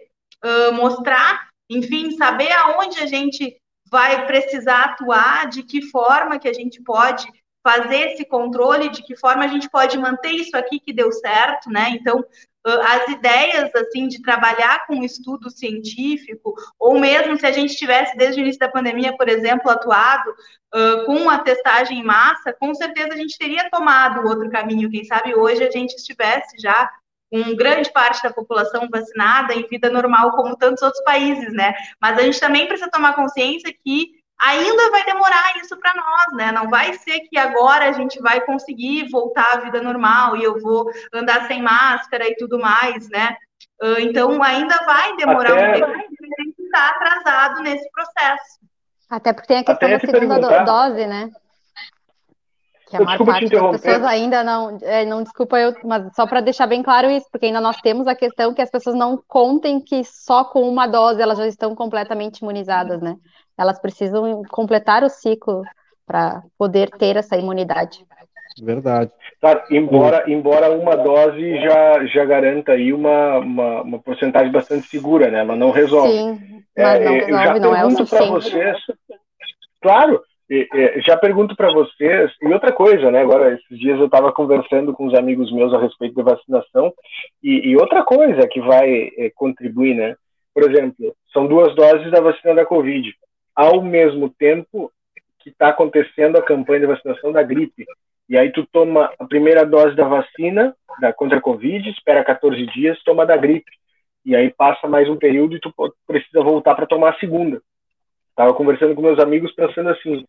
[0.45, 3.57] uh, mostrar, enfim, saber aonde a gente
[3.91, 7.27] vai precisar atuar, de que forma que a gente pode
[7.63, 11.71] fazer esse controle, de que forma a gente pode manter isso aqui que deu certo,
[11.71, 11.91] né?
[11.91, 12.25] Então,
[12.65, 18.41] as ideias assim de trabalhar com estudo científico, ou mesmo se a gente tivesse desde
[18.41, 23.15] o início da pandemia, por exemplo, atuado uh, com a testagem em massa, com certeza
[23.15, 24.91] a gente teria tomado outro caminho.
[24.91, 26.89] Quem sabe hoje a gente estivesse já
[27.33, 31.75] com grande parte da população vacinada em vida normal, como tantos outros países, né?
[32.01, 36.53] Mas a gente também precisa tomar consciência que ainda vai demorar isso para nós, né?
[36.53, 40.61] Não vai ser que agora a gente vai conseguir voltar à vida normal e eu
[40.61, 43.37] vou andar sem máscara e tudo mais, né?
[43.81, 45.69] Ah, então ainda vai demorar Até...
[45.69, 48.61] um tempo, a gente está atrasado nesse processo.
[49.09, 50.65] Até porque tem a questão Até da segunda perguntar...
[50.65, 51.31] dose, né?
[52.89, 56.43] Que a maior parte das pessoas ainda não, é, não desculpa eu, mas só para
[56.43, 59.81] deixar bem claro isso, porque ainda nós temos a questão que as pessoas não contem
[59.81, 63.17] que só com uma dose elas já estão completamente imunizadas, né?
[63.59, 65.63] Elas precisam completar o ciclo
[66.07, 68.05] para poder ter essa imunidade.
[68.61, 69.11] Verdade.
[69.41, 75.31] Claro, embora, embora uma dose já, já garanta aí uma, uma, uma porcentagem bastante segura,
[75.31, 75.41] né?
[75.41, 76.13] Ela não resolve.
[76.13, 78.31] Sim, mas não É, resolve, eu já não é o suficiente.
[78.31, 78.77] vocês,
[79.81, 83.23] claro, é, é, já pergunto para vocês, e outra coisa, né?
[83.23, 86.93] Agora, esses dias eu estava conversando com uns amigos meus a respeito da vacinação,
[87.43, 90.15] e, e outra coisa que vai é, contribuir, né?
[90.55, 93.15] Por exemplo, são duas doses da vacina da Covid,
[93.55, 94.91] ao mesmo tempo
[95.39, 97.85] que está acontecendo a campanha de vacinação da gripe.
[98.29, 102.65] E aí tu toma a primeira dose da vacina da, contra a Covid, espera 14
[102.67, 103.71] dias, toma da gripe.
[104.25, 105.73] E aí passa mais um período e tu
[106.07, 107.61] precisa voltar para tomar a segunda.
[108.37, 110.25] Tava conversando com meus amigos pensando assim,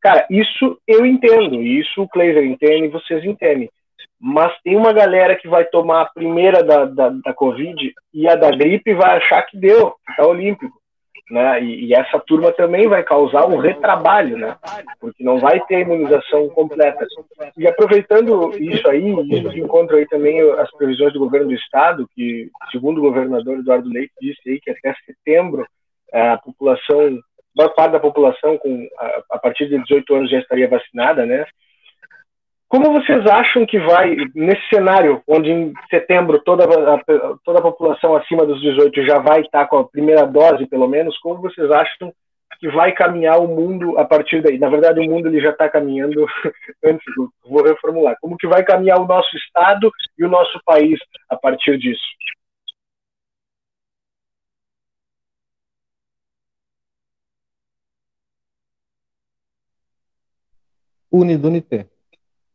[0.00, 3.70] cara, isso eu entendo, isso o Kleiser entende vocês entendem.
[4.20, 8.34] Mas tem uma galera que vai tomar a primeira da, da, da Covid e a
[8.34, 10.77] da gripe vai achar que deu, tá olímpico.
[11.30, 11.62] Né?
[11.62, 14.56] E, e essa turma também vai causar um retrabalho, né?
[14.98, 17.06] Porque não vai ter imunização completa.
[17.56, 22.08] E aproveitando isso aí, isso de encontro aí também as previsões do governo do estado,
[22.14, 25.66] que segundo o governador Eduardo Leite disse aí que até setembro
[26.12, 27.18] eh, a população,
[27.54, 31.44] maior parte da população com a, a partir de 18 anos já estaria vacinada, né?
[32.68, 37.02] Como vocês acham que vai, nesse cenário, onde em setembro toda a,
[37.42, 41.16] toda a população acima dos 18 já vai estar com a primeira dose, pelo menos,
[41.18, 42.12] como vocês acham
[42.60, 44.58] que vai caminhar o mundo a partir daí?
[44.58, 46.26] Na verdade, o mundo ele já está caminhando,
[46.84, 47.06] antes,
[47.48, 51.00] vou reformular, como que vai caminhar o nosso Estado e o nosso país
[51.30, 52.04] a partir disso?
[61.10, 61.97] Unidunité.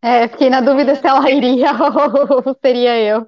[0.03, 1.71] É, fiquei na dúvida se ela iria
[2.45, 3.25] ou seria eu.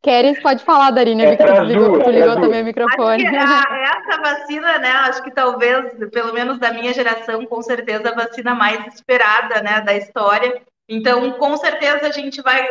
[0.00, 3.24] Queres, pode falar, Darina, É que tu ligou, tu ligou também o Acho microfone.
[3.24, 4.88] que a- essa vacina, né?
[4.88, 9.80] Acho que talvez, pelo menos da minha geração, com certeza a vacina mais esperada, né,
[9.80, 10.62] da história.
[10.88, 12.68] Então, com certeza a gente vai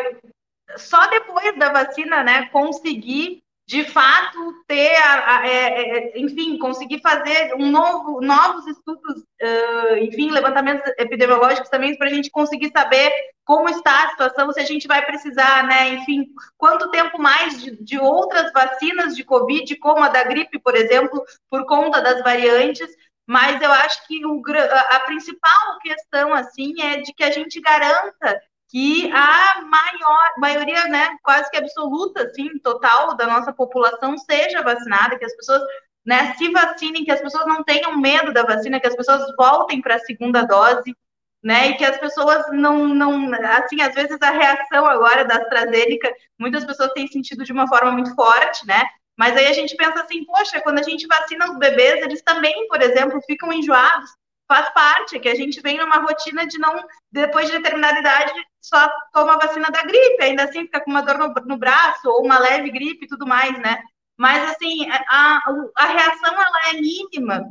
[0.78, 3.42] só depois da vacina, né, conseguir
[3.72, 10.30] de fato ter, a- é, é, enfim, conseguir fazer um novo, novos estudos, ah, enfim,
[10.30, 13.10] levantamentos epidemiológicos também para a gente conseguir saber
[13.46, 17.82] como está a situação, se a gente vai precisar, né, enfim, quanto tempo mais de,
[17.82, 22.90] de outras vacinas de Covid, como a da gripe, por exemplo, por conta das variantes.
[23.26, 24.42] Mas eu acho que o,
[24.90, 28.42] a principal questão assim é de que a gente garanta
[28.72, 35.20] que a maior maioria, né, quase que absoluta, assim, total da nossa população seja vacinada,
[35.20, 35.62] que as pessoas,
[36.06, 39.82] né, se vacinem, que as pessoas não tenham medo da vacina, que as pessoas voltem
[39.82, 40.96] para a segunda dose,
[41.44, 46.10] né, e que as pessoas não, não, assim, às vezes a reação agora da AstraZeneca,
[46.40, 48.82] muitas pessoas têm sentido de uma forma muito forte, né,
[49.18, 52.68] mas aí a gente pensa assim, poxa, quando a gente vacina os bebês, eles também,
[52.70, 54.10] por exemplo, ficam enjoados,
[54.48, 58.90] faz parte, que a gente vem numa rotina de não, depois de determinada idade, só
[59.12, 62.24] toma a vacina da gripe, ainda assim fica com uma dor no, no braço, ou
[62.24, 63.82] uma leve gripe e tudo mais, né?
[64.18, 65.40] Mas, assim, a,
[65.78, 67.44] a reação, ela é mínima,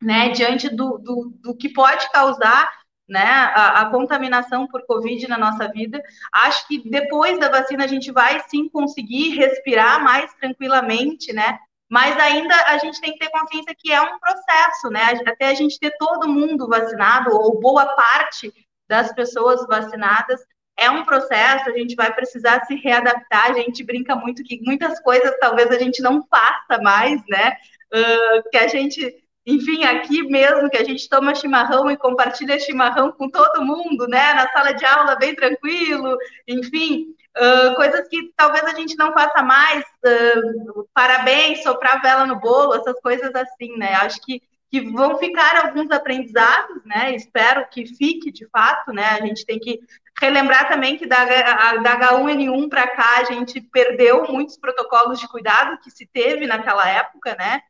[0.00, 2.70] né, diante do, do, do que pode causar,
[3.08, 6.00] né, a, a contaminação por Covid na nossa vida.
[6.32, 11.58] Acho que depois da vacina a gente vai, sim, conseguir respirar mais tranquilamente, né,
[11.90, 15.20] mas ainda a gente tem que ter consciência que é um processo, né?
[15.26, 18.52] Até a gente ter todo mundo vacinado, ou boa parte
[18.94, 20.40] das pessoas vacinadas,
[20.76, 23.50] é um processo, a gente vai precisar se readaptar.
[23.50, 27.56] A gente brinca muito que muitas coisas talvez a gente não faça mais, né?
[27.92, 29.14] Uh, que a gente,
[29.44, 34.34] enfim, aqui mesmo, que a gente toma chimarrão e compartilha chimarrão com todo mundo, né?
[34.34, 36.16] Na sala de aula, bem tranquilo,
[36.46, 37.06] enfim.
[37.36, 42.74] Uh, coisas que talvez a gente não faça mais, uh, parabéns, soprar vela no bolo,
[42.74, 43.94] essas coisas assim, né?
[43.94, 44.40] Acho que,
[44.74, 47.14] que vão ficar alguns aprendizados, né?
[47.14, 49.04] Espero que fique de fato, né?
[49.10, 49.78] A gente tem que
[50.20, 55.78] relembrar também que da, da H1N1 para cá a gente perdeu muitos protocolos de cuidado
[55.80, 57.60] que se teve naquela época, né?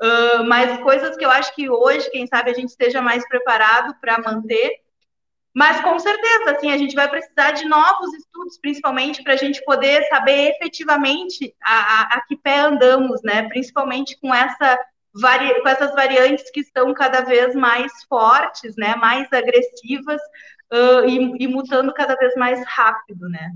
[0.00, 3.94] Uh, mas coisas que eu acho que hoje, quem sabe, a gente esteja mais preparado
[4.00, 4.80] para manter.
[5.54, 9.62] Mas com certeza, assim, a gente vai precisar de novos estudos, principalmente para a gente
[9.62, 13.42] poder saber efetivamente a, a, a, que pé andamos, né?
[13.42, 14.78] Principalmente com, essa
[15.20, 15.60] vari...
[15.62, 18.94] com essas variantes que estão cada vez mais fortes, né?
[18.96, 20.20] Mais agressivas
[20.72, 23.52] uh, e, e, mutando cada vez mais rápido, né?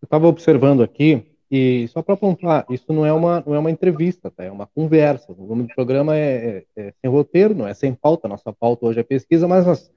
[0.00, 3.70] Eu estava observando aqui e só para apontar, isso não é uma não é uma
[3.70, 4.44] entrevista, tá?
[4.44, 5.32] É uma conversa.
[5.32, 8.28] O nome do programa é, é, é sem roteiro, não é sem pauta.
[8.28, 9.90] Nossa pauta hoje é pesquisa, mas nós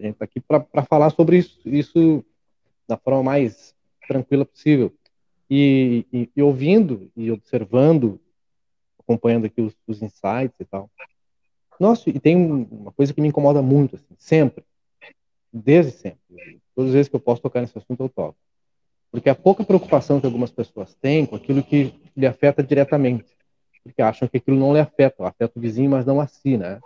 [0.00, 2.24] a gente está aqui para falar sobre isso, isso
[2.88, 3.74] da forma mais
[4.08, 4.92] tranquila possível.
[5.48, 8.20] E, e, e ouvindo e observando,
[9.10, 10.88] acompanhando aqui os, os, insights e tal.
[11.78, 14.64] Nossa, e tem uma coisa que me incomoda muito, assim, sempre,
[15.52, 16.20] desde sempre.
[16.74, 18.36] Todas as vezes que eu posso tocar nesse assunto, eu toco.
[19.10, 23.36] Porque a pouca preocupação que algumas pessoas têm com aquilo que lhe afeta diretamente.
[23.82, 26.80] Porque acham que aquilo não lhe afeta, afeta o vizinho, mas não a si, né?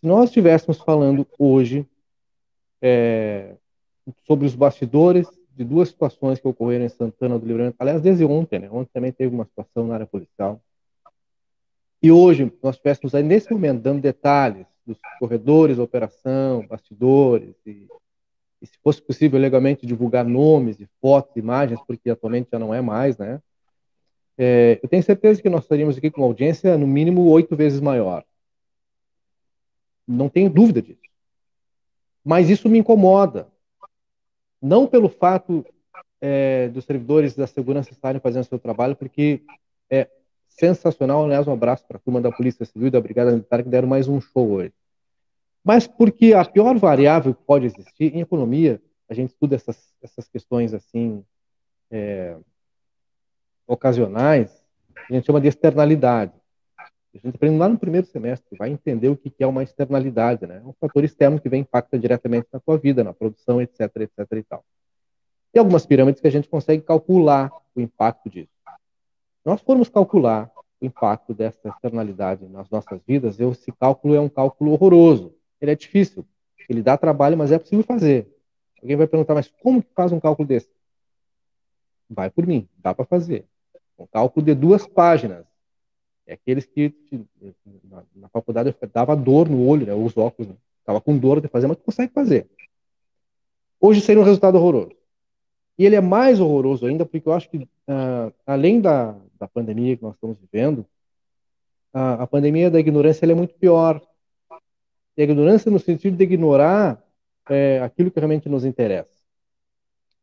[0.00, 1.86] Se nós estivéssemos falando hoje
[2.82, 3.56] é,
[4.26, 8.58] sobre os bastidores de duas situações que ocorreram em Santana do Livramento, aliás, desde ontem,
[8.58, 8.68] né?
[8.70, 10.60] Ontem também teve uma situação na área policial.
[12.04, 17.88] E hoje nós estivéssemos aí, nesse momento, dando detalhes dos corredores, operação, bastidores, e,
[18.60, 22.82] e, se fosse possível legalmente divulgar nomes e fotos, imagens, porque atualmente já não é
[22.82, 23.40] mais, né?
[24.36, 27.80] É, eu tenho certeza que nós estaríamos aqui com uma audiência no mínimo oito vezes
[27.80, 28.22] maior.
[30.06, 31.00] Não tenho dúvida disso.
[32.22, 33.48] Mas isso me incomoda.
[34.60, 35.64] Não pelo fato
[36.20, 39.40] é, dos servidores da segurança estarem fazendo o seu trabalho, porque
[39.88, 40.06] é
[40.54, 41.24] sensacional.
[41.24, 43.88] Aliás, um abraço para a turma da Polícia Civil e da Brigada Militar que deram
[43.88, 44.72] mais um show hoje.
[45.62, 50.28] Mas porque a pior variável que pode existir em economia, a gente estuda essas, essas
[50.28, 51.24] questões assim
[51.90, 52.36] é,
[53.66, 54.62] ocasionais,
[55.08, 56.32] a gente chama de externalidade.
[57.14, 60.56] A gente aprende lá no primeiro semestre, vai entender o que é uma externalidade, né?
[60.56, 64.18] É um fator externo que vem impacta diretamente na tua vida, na produção, etc, etc
[64.32, 64.64] e tal.
[65.52, 68.53] Tem algumas pirâmides que a gente consegue calcular o impacto disso.
[69.44, 74.28] Nós formos calcular o impacto dessa externalidade nas nossas vidas, eu, esse cálculo é um
[74.28, 75.34] cálculo horroroso.
[75.60, 76.24] Ele é difícil,
[76.68, 78.28] ele dá trabalho, mas é possível fazer.
[78.80, 80.70] Alguém vai perguntar, mas como que faz um cálculo desse?
[82.08, 83.46] Vai por mim, dá para fazer.
[83.98, 85.46] Um cálculo de duas páginas.
[86.26, 86.94] É aqueles que
[88.14, 90.56] na, faculdade dava dor no olho, né, os óculos, né?
[90.84, 92.48] Tava com dor de fazer, mas consegue fazer.
[93.80, 94.94] Hoje seria um resultado horroroso.
[95.78, 99.96] E ele é mais horroroso ainda porque eu acho que, uh, além da, da pandemia
[99.96, 100.80] que nós estamos vivendo,
[101.92, 104.00] uh, a pandemia da ignorância é muito pior.
[105.16, 107.02] E a ignorância no sentido de ignorar
[107.48, 109.14] é, aquilo que realmente nos interessa.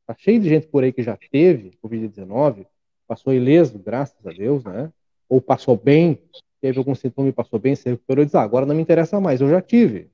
[0.01, 2.65] Está cheio de gente por aí que já teve Covid-19,
[3.07, 4.91] passou ileso, graças a Deus, né?
[5.29, 6.19] Ou passou bem,
[6.59, 9.19] teve algum sintoma e passou bem, se recuperou e diz, ah, agora não me interessa
[9.19, 10.09] mais, eu já tive.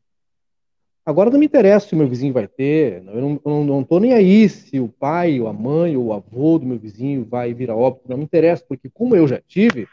[1.08, 4.50] Agora não me interessa se o meu vizinho vai ter, eu não, tô nem aí
[4.50, 7.76] se o pai, ou a mãe, ou o avô do meu vizinho vai vir a
[7.78, 9.88] óbito, não me interessa, porque como eu já tive,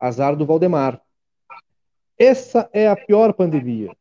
[0.00, 1.02] azar do Valdemar.
[2.18, 3.94] Essa é a pior pandemia.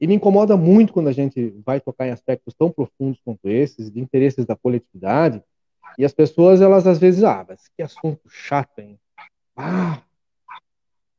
[0.00, 3.90] E me incomoda muito quando a gente vai tocar em aspectos tão profundos quanto esses,
[3.90, 5.42] de interesses da coletividade,
[5.98, 8.98] e as pessoas, elas às vezes, ah, mas que assunto chato, hein?
[9.54, 10.02] Ah,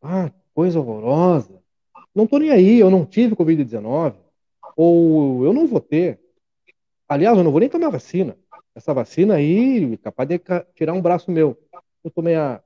[0.01, 1.61] ah coisa horrorosa.
[2.15, 4.15] Não tô nem aí, eu não tive Covid-19,
[4.81, 6.19] ou eu não vou ter.
[7.07, 8.35] Aliás, eu não vou nem tomar vacina.
[8.73, 10.41] Essa vacina aí, capaz de
[10.73, 11.55] tirar um braço meu.
[12.03, 12.63] Eu tomei a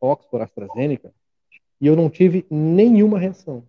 [0.00, 1.14] Oxford AstraZeneca
[1.80, 3.62] e eu não tive nenhuma reação.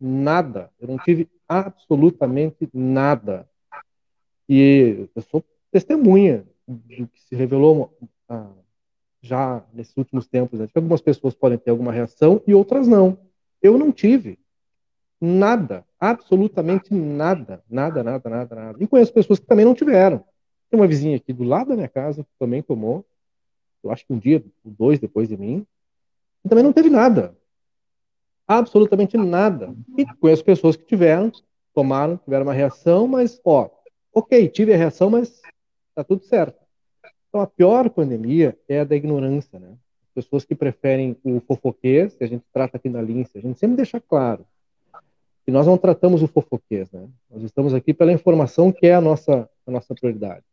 [0.00, 0.70] Nada.
[0.78, 3.48] Eu não tive absolutamente nada.
[4.48, 7.92] E eu sou testemunha do que se revelou
[8.28, 8.52] ah,
[9.20, 10.60] já nesses últimos tempos.
[10.60, 10.68] Né?
[10.72, 13.18] Algumas pessoas podem ter alguma reação e outras não.
[13.60, 14.38] Eu não tive
[15.20, 18.82] nada, absolutamente nada, nada, nada, nada, nada.
[18.82, 20.24] E conheço pessoas que também não tiveram.
[20.70, 23.04] Tem uma vizinha aqui do lado da minha casa que também tomou,
[23.82, 25.66] eu acho que um dia, dois depois de mim,
[26.44, 27.36] e também não teve nada.
[28.46, 29.74] Absolutamente nada.
[29.96, 31.30] E conheço pessoas que tiveram,
[31.74, 33.70] tomaram, tiveram uma reação, mas, ó,
[34.12, 35.40] ok, tive a reação, mas
[35.94, 36.58] tá tudo certo.
[37.28, 39.74] Então, a pior pandemia é a da ignorância, né?
[40.14, 43.76] Pessoas que preferem o fofoquês, que a gente trata aqui na Lince, a gente sempre
[43.76, 44.44] deixa claro
[45.48, 47.08] que nós não tratamos o fofoquês, né?
[47.30, 50.44] Nós estamos aqui pela informação que é a nossa, a nossa prioridade.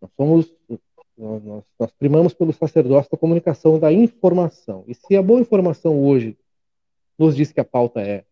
[0.00, 0.54] Nós somos
[1.18, 4.84] nós, nós, primamos pelo sacerdócio da comunicação da informação.
[4.86, 6.38] E se a boa informação hoje
[7.18, 8.22] nos diz que a pauta é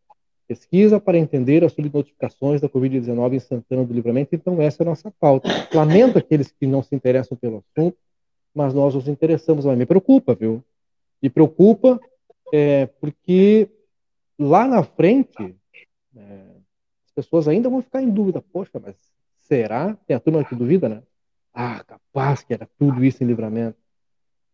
[0.46, 4.90] pesquisa para entender as subnotificações da Covid-19 em Santana do Livramento, então essa é a
[4.90, 5.48] nossa pauta.
[5.74, 7.98] Lamento aqueles que não se interessam pelo assunto,
[8.54, 9.64] mas nós nos interessamos.
[9.64, 10.62] Mas me preocupa, viu?
[11.20, 11.98] Me preocupa
[12.52, 13.68] é, porque
[14.38, 15.56] lá na frente
[16.16, 16.56] é,
[17.06, 18.42] as pessoas ainda vão ficar em dúvida.
[18.52, 18.96] Poxa, mas
[19.40, 19.96] será?
[20.06, 21.02] Tem a turma que duvida, né?
[21.54, 23.78] Ah, capaz que era tudo isso em livramento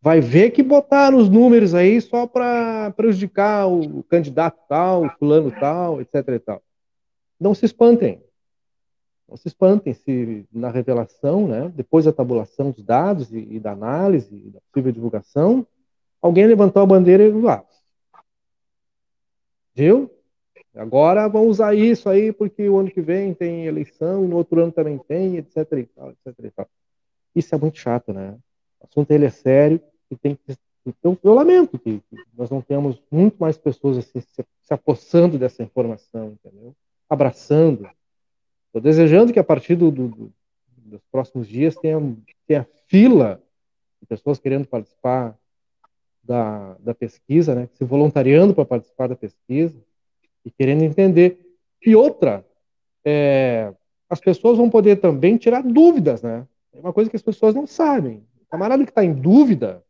[0.03, 5.53] vai ver que botaram os números aí só para prejudicar o candidato tal, o fulano
[5.53, 6.15] tal, etc.
[6.29, 6.63] E tal.
[7.39, 8.21] Não se espantem.
[9.29, 13.71] Não se espantem se na revelação, né, depois da tabulação dos dados e, e da
[13.71, 15.65] análise e da possível divulgação,
[16.21, 17.65] alguém levantou a bandeira e ah,
[19.75, 20.11] viu?
[20.75, 24.73] Agora vão usar isso aí porque o ano que vem tem eleição, no outro ano
[24.73, 25.57] também tem, etc.
[25.79, 26.45] E tal, etc.
[26.45, 26.69] E tal.
[27.35, 28.37] Isso é muito chato, né?
[28.81, 32.03] O assunto ele é sério que tem que então, eu lamento que,
[32.37, 36.75] nós não tenhamos muito mais pessoas assim, se, se apossando dessa informação, entendeu?
[37.09, 37.89] Abraçando.
[38.67, 40.33] Estou desejando que a partir do, do,
[40.77, 41.99] dos próximos dias tenha,
[42.47, 43.41] tenha fila
[44.01, 45.39] de pessoas querendo participar
[46.23, 49.75] da, da pesquisa, né, se voluntariando para participar da pesquisa
[50.45, 51.39] e querendo entender.
[51.85, 52.45] E outra,
[53.05, 53.73] é,
[54.09, 56.47] as pessoas vão poder também tirar dúvidas, né?
[56.73, 58.25] É uma coisa que as pessoas não sabem.
[58.43, 59.83] O camarada que está em dúvida,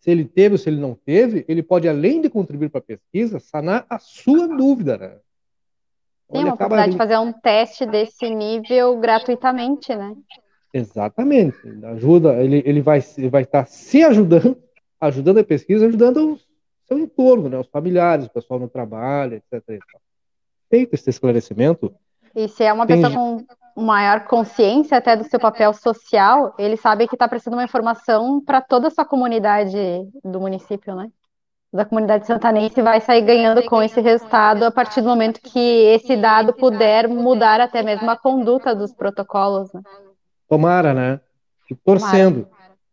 [0.00, 2.82] se ele teve ou se ele não teve, ele pode, além de contribuir para a
[2.82, 5.18] pesquisa, sanar a sua dúvida, né?
[6.30, 10.16] Tem uma oportunidade de fazer um teste desse nível gratuitamente, né?
[10.74, 11.56] Exatamente.
[11.64, 14.56] Ele ajuda, ele, ele vai ele vai estar se ajudando,
[15.00, 16.40] ajudando a pesquisa, ajudando o
[16.86, 17.58] seu entorno, né?
[17.58, 19.80] Os familiares, o pessoal no trabalho, etc.
[20.70, 21.94] Feito esse esclarecimento.
[22.34, 23.44] E se é uma pessoa com
[23.82, 28.60] maior consciência até do seu papel social, ele sabe que está precisando uma informação para
[28.60, 29.76] toda a sua comunidade
[30.24, 31.10] do município, né?
[31.72, 36.16] Da comunidade santanense vai sair ganhando com esse resultado a partir do momento que esse
[36.16, 39.70] dado puder mudar até mesmo a conduta dos protocolos.
[39.72, 39.82] Né?
[40.48, 41.20] Tomara, né?
[41.84, 42.48] torcendo.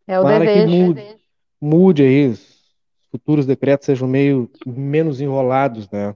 [0.06, 0.66] É o Tomara desejo.
[0.66, 1.16] Que mude,
[1.64, 2.62] mude aí, os
[3.10, 6.14] futuros decretos sejam meio menos enrolados, né?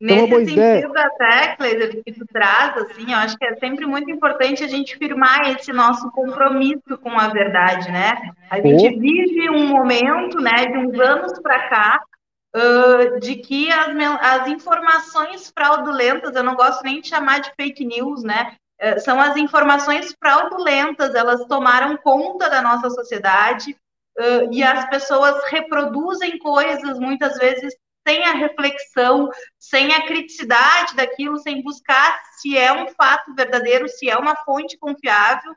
[0.00, 0.90] Nesse sentido, ideia.
[0.96, 4.96] até, Cleiser, que tu traz, assim, eu acho que é sempre muito importante a gente
[4.96, 8.12] firmar esse nosso compromisso com a verdade, né?
[8.50, 9.00] A gente oh.
[9.00, 12.02] vive um momento, né, de uns anos para cá,
[12.56, 17.84] uh, de que as, as informações fraudulentas, eu não gosto nem de chamar de fake
[17.84, 18.56] news, né?
[18.82, 23.76] Uh, são as informações fraudulentas, elas tomaram conta da nossa sociedade
[24.18, 27.74] uh, e as pessoas reproduzem coisas muitas vezes
[28.06, 34.10] sem a reflexão, sem a criticidade daquilo, sem buscar se é um fato verdadeiro, se
[34.10, 35.54] é uma fonte confiável.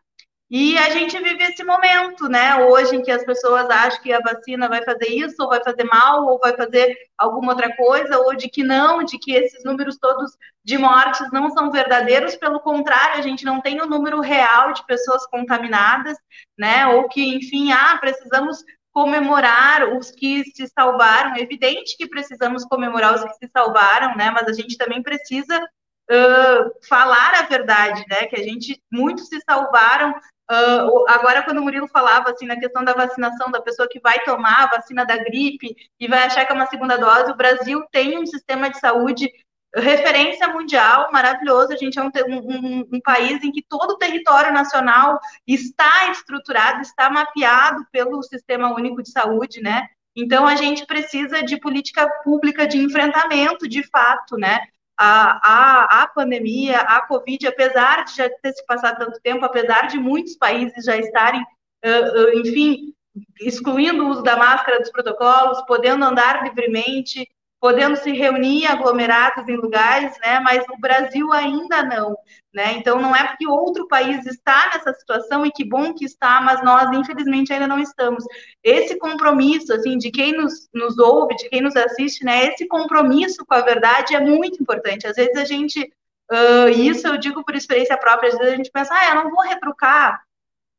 [0.49, 2.55] E a gente vive esse momento, né?
[2.65, 5.83] Hoje em que as pessoas acham que a vacina vai fazer isso, ou vai fazer
[5.85, 9.97] mal, ou vai fazer alguma outra coisa, ou de que não, de que esses números
[9.97, 10.31] todos
[10.63, 12.35] de mortes não são verdadeiros.
[12.35, 16.15] Pelo contrário, a gente não tem o número real de pessoas contaminadas,
[16.57, 16.85] né?
[16.87, 18.63] Ou que, enfim, ah, precisamos
[18.95, 21.35] comemorar os que se salvaram.
[21.35, 24.29] É evidente que precisamos comemorar os que se salvaram, né?
[24.29, 28.25] Mas a gente também precisa uh, falar a verdade, né?
[28.27, 30.15] Que a gente muitos se salvaram.
[30.49, 34.23] Uh, agora, quando o Murilo falava assim na questão da vacinação da pessoa que vai
[34.23, 37.83] tomar a vacina da gripe e vai achar que é uma segunda dose, o Brasil
[37.91, 39.31] tem um sistema de saúde
[39.75, 41.73] referência mundial, maravilhoso.
[41.73, 46.81] A gente é um, um, um, país em que todo o território nacional está estruturado,
[46.81, 49.87] está mapeado pelo Sistema Único de Saúde, né?
[50.15, 54.59] Então, a gente precisa de política pública de enfrentamento, de fato, né?
[54.97, 59.87] A, a, a pandemia, a Covid, apesar de já ter se passado tanto tempo, apesar
[59.87, 62.93] de muitos países já estarem, uh, uh, enfim,
[63.41, 67.27] excluindo o uso da máscara dos protocolos, podendo andar livremente,
[67.65, 70.39] podendo se reunir aglomerados em lugares, né?
[70.39, 72.15] Mas o Brasil ainda não,
[72.53, 72.73] né?
[72.73, 76.63] Então não é porque outro país está nessa situação e que bom que está, mas
[76.63, 78.23] nós infelizmente ainda não estamos.
[78.63, 82.45] Esse compromisso, assim, de quem nos, nos ouve, de quem nos assiste, né?
[82.49, 85.07] Esse compromisso com a verdade é muito importante.
[85.07, 85.91] Às vezes a gente
[86.31, 89.31] uh, isso eu digo por experiência própria, às vezes a gente pensa, ah, eu não
[89.31, 90.21] vou retrucar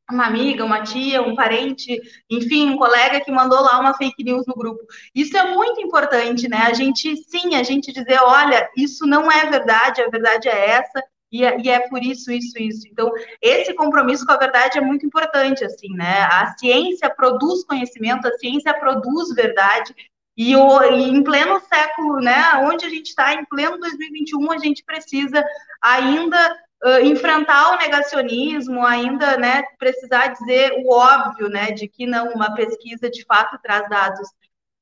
[0.09, 1.99] uma amiga, uma tia, um parente,
[2.29, 4.81] enfim, um colega que mandou lá uma fake news no grupo.
[5.13, 6.59] Isso é muito importante, né?
[6.59, 11.03] A gente, sim, a gente dizer, olha, isso não é verdade, a verdade é essa,
[11.29, 12.87] e é, e é, por isso, isso, isso.
[12.87, 16.23] Então, esse compromisso com a verdade é muito importante, assim, né?
[16.23, 19.93] A ciência produz conhecimento, a ciência produz verdade,
[20.37, 24.57] e, o, e em pleno século, né, onde a gente está, em pleno 2021, a
[24.59, 25.43] gente precisa
[25.81, 26.37] ainda
[26.83, 32.53] uh, enfrentar o negacionismo, ainda né, precisar dizer o óbvio, né, de que não uma
[32.53, 34.29] pesquisa de fato traz dados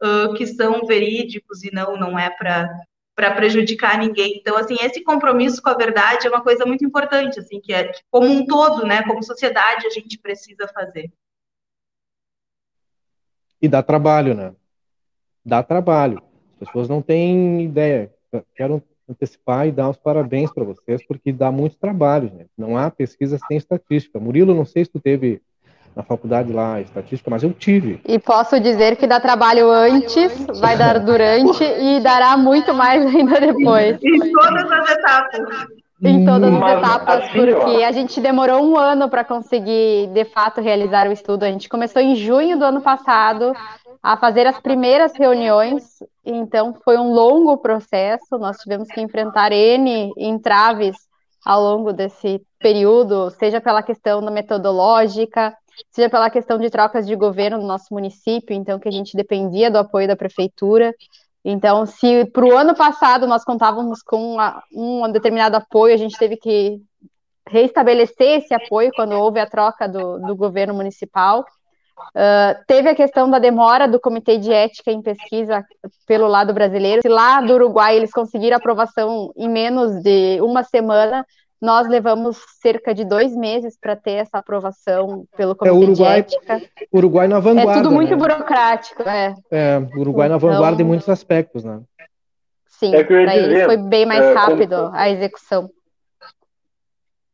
[0.03, 2.69] uh, que são verídicos e não não é para
[3.15, 4.35] para prejudicar ninguém.
[4.35, 7.87] Então, assim, esse compromisso com a verdade é uma coisa muito importante, assim, que é
[7.87, 11.09] que, como um todo, né, como sociedade, a gente precisa fazer.
[13.61, 14.53] E dá trabalho, né?
[15.45, 16.21] Dá trabalho.
[16.59, 18.13] As pessoas não têm ideia.
[18.53, 22.49] Quero antecipar e dar os parabéns para vocês, porque dá muito trabalho, gente.
[22.57, 24.19] Não há pesquisa sem estatística.
[24.19, 25.41] Murilo, não sei se tu teve
[25.95, 28.01] na faculdade lá estatística, mas eu tive.
[28.05, 33.39] E posso dizer que dá trabalho antes, vai dar durante e dará muito mais ainda
[33.39, 33.97] depois.
[34.03, 35.67] Em todas as etapas.
[36.03, 37.87] Em todas as mas, etapas, assim, porque ó.
[37.87, 41.43] a gente demorou um ano para conseguir, de fato, realizar o estudo.
[41.43, 43.53] A gente começou em junho do ano passado
[44.05, 45.83] a fazer as primeiras reuniões,
[46.23, 50.95] então foi um longo processo, nós tivemos que enfrentar N entraves
[51.43, 55.57] ao longo desse período, seja pela questão da metodológica,
[55.89, 59.71] seja pela questão de trocas de governo no nosso município, então que a gente dependia
[59.71, 60.93] do apoio da prefeitura,
[61.43, 66.17] Então, se para o ano passado nós contávamos com uma, um determinado apoio, a gente
[66.17, 66.79] teve que
[67.47, 71.43] reestabelecer esse apoio quando houve a troca do, do governo municipal.
[72.15, 75.63] Uh, teve a questão da demora do Comitê de Ética em Pesquisa
[76.05, 77.01] pelo lado brasileiro.
[77.01, 81.25] Se lá do Uruguai eles conseguiram aprovação em menos de uma semana,
[81.61, 86.21] nós levamos cerca de dois meses para ter essa aprovação pelo é, Comitê é, Uruguai,
[86.21, 86.61] de Ética.
[86.93, 87.71] Uruguai na vanguarda.
[87.71, 88.15] É tudo muito né?
[88.15, 89.33] burocrático, é.
[89.51, 91.81] É, Uruguai na vanguarda em muitos aspectos, né?
[92.67, 94.95] Sim, é eles foi bem mais é, rápido como...
[94.95, 95.69] a execução.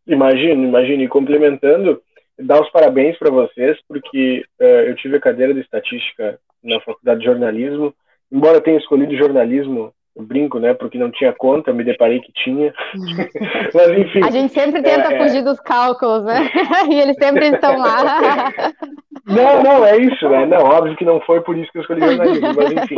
[0.06, 1.02] Imagino, imagino.
[1.02, 2.02] E complementando,
[2.42, 7.20] dar os parabéns para vocês, porque uh, eu tive a cadeira de estatística na faculdade
[7.20, 7.94] de jornalismo.
[8.32, 10.74] Embora eu tenha escolhido jornalismo, eu brinco, né?
[10.74, 12.74] Porque não tinha conta, me deparei que tinha.
[13.74, 14.24] Mas enfim.
[14.24, 15.24] A gente sempre tenta é, é.
[15.24, 15.44] fugir é...
[15.44, 16.50] dos cálculos, né?
[16.90, 18.52] e eles sempre estão lá.
[19.26, 20.46] não, não, é isso, né?
[20.46, 22.96] Não, óbvio que não foi por isso que eu escolhi jornalismo, mas enfim.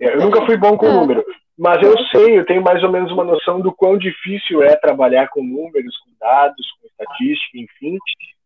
[0.00, 0.94] Eu nunca fui bom com ah.
[0.94, 1.24] número.
[1.58, 5.28] Mas eu sei, eu tenho mais ou menos uma noção do quão difícil é trabalhar
[5.28, 7.98] com números, com dados, com estatística, enfim.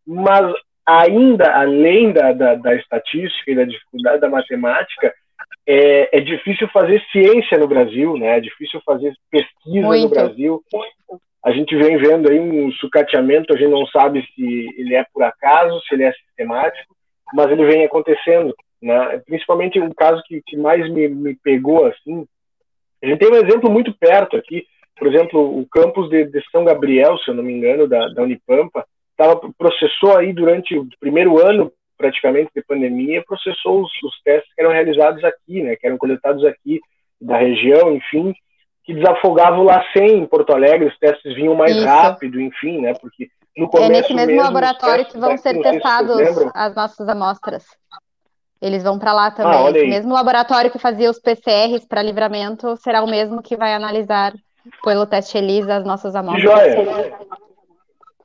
[0.05, 0.53] Mas
[0.85, 5.13] ainda, além da, da, da estatística e da dificuldade da matemática,
[5.67, 8.37] é, é, difícil fazer ciência no Brasil, né?
[8.37, 10.03] É difícil fazer pesquisa Muito.
[10.03, 10.63] no Brasil.
[11.43, 15.23] A gente vem vendo aí um sucateamento, a gente não sabe se ele é por
[15.23, 16.95] acaso, se ele é sistemático,
[17.33, 19.21] mas ele vem acontecendo, né?
[19.25, 22.25] Principalmente um caso que, que mais me, me pegou, assim,
[23.03, 24.65] a gente tem um exemplo muito perto aqui,
[24.97, 28.23] por exemplo, o campus de, de São Gabriel, se eu não me engano, da, da
[28.23, 28.85] Unipampa,
[29.17, 34.61] tava, processou aí durante o primeiro ano, praticamente, de pandemia, processou os, os testes que
[34.61, 36.79] eram realizados aqui, né, que eram coletados aqui,
[37.19, 38.33] da região, enfim,
[38.83, 41.85] que desafogavam lá sem em Porto Alegre, os testes vinham mais Isso.
[41.85, 46.17] rápido, enfim, né, porque no começo É nesse mesmo, mesmo laboratório que vão ser testados
[46.53, 47.65] as nossas amostras.
[48.61, 49.53] Eles vão para lá também.
[49.53, 53.73] Ah, o mesmo laboratório que fazia os PCRs para livramento será o mesmo que vai
[53.73, 54.33] analisar
[54.83, 56.43] pelo teste ELISA as nossas amostras.
[56.43, 57.13] Joia.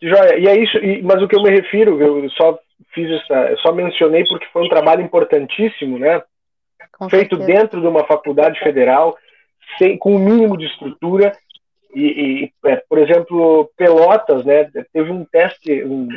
[0.02, 0.38] Joia.
[0.38, 2.58] E é isso, e, mas o que eu me refiro, eu só
[2.94, 6.22] fiz essa, só mencionei porque foi um trabalho importantíssimo, né?
[6.98, 7.60] Com Feito certeza.
[7.60, 9.16] dentro de uma faculdade federal,
[9.78, 11.32] sem, com o um mínimo de estrutura.
[11.94, 14.70] E, e é, por exemplo, Pelotas, né?
[14.92, 16.08] Teve um teste, um,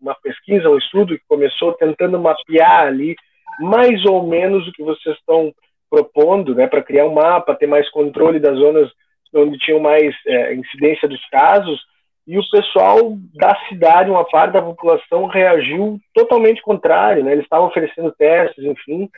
[0.00, 3.16] uma pesquisa, um estudo que começou tentando mapear ali
[3.58, 5.52] mais ou menos o que vocês estão
[5.88, 8.90] propondo, né, para criar um mapa, ter mais controle das zonas
[9.34, 11.80] onde tinham mais é, incidência dos casos,
[12.26, 17.68] e o pessoal da cidade, uma parte da população, reagiu totalmente contrário, né, eles estavam
[17.68, 19.08] oferecendo testes, enfim,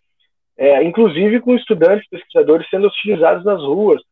[0.57, 4.03] é, inclusive com estudantes, pesquisadores sendo hostilizados nas ruas.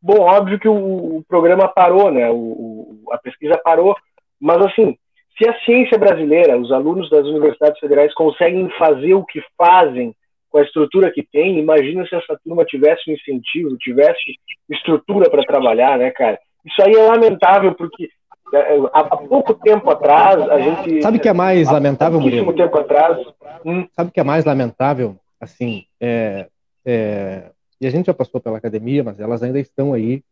[0.00, 3.96] Bom, óbvio que o, o programa parou, né, o, a pesquisa parou,
[4.40, 4.96] mas assim,
[5.36, 10.14] se a ciência brasileira, os alunos das universidades federais conseguem fazer o que fazem
[10.50, 14.38] com a estrutura que tem, imagina se essa turma tivesse um incentivo, tivesse
[14.70, 16.38] estrutura para trabalhar, né, cara?
[16.64, 18.08] Isso aí é lamentável porque
[18.52, 22.54] é, há, pouco tempo atrás a gente sabe que é mais lamentável, Murilo?
[22.54, 23.26] tempo atrás.
[23.64, 23.86] Hum?
[23.92, 25.16] Sabe que é mais lamentável?
[25.40, 26.48] Assim, é,
[26.84, 30.22] é, e a gente já passou pela academia, mas elas ainda estão aí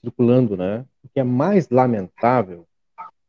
[0.00, 0.84] circulando, né?
[1.02, 2.64] O que é mais lamentável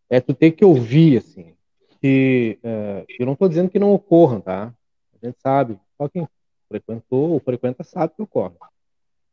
[0.10, 1.54] é tu ter que ouvir, assim,
[2.00, 4.72] que é, eu não estou dizendo que não ocorram, tá?
[5.22, 6.28] A gente sabe, só quem
[6.68, 8.56] frequentou ou frequenta sabe que ocorre.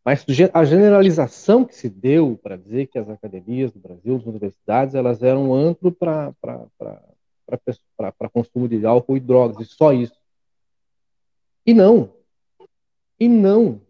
[0.04, 4.94] Mas a generalização que se deu para dizer que as academias do Brasil, as universidades,
[4.96, 6.34] elas eram um antro para
[8.32, 10.20] consumo de álcool e drogas, e só isso.
[11.64, 12.12] E não.
[13.18, 13.80] E não.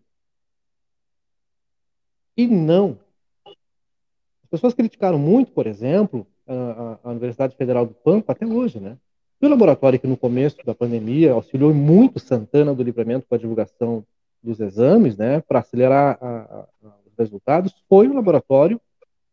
[2.37, 2.99] E não.
[3.47, 8.99] As pessoas criticaram muito, por exemplo, a, a, Universidade Federal do Pampa até hoje, né?
[9.41, 14.05] O laboratório que no começo da pandemia auxiliou muito Santana do Livramento com a divulgação
[14.43, 16.67] dos exames, né, para acelerar a,
[17.07, 18.81] os resultados, foi o laboratório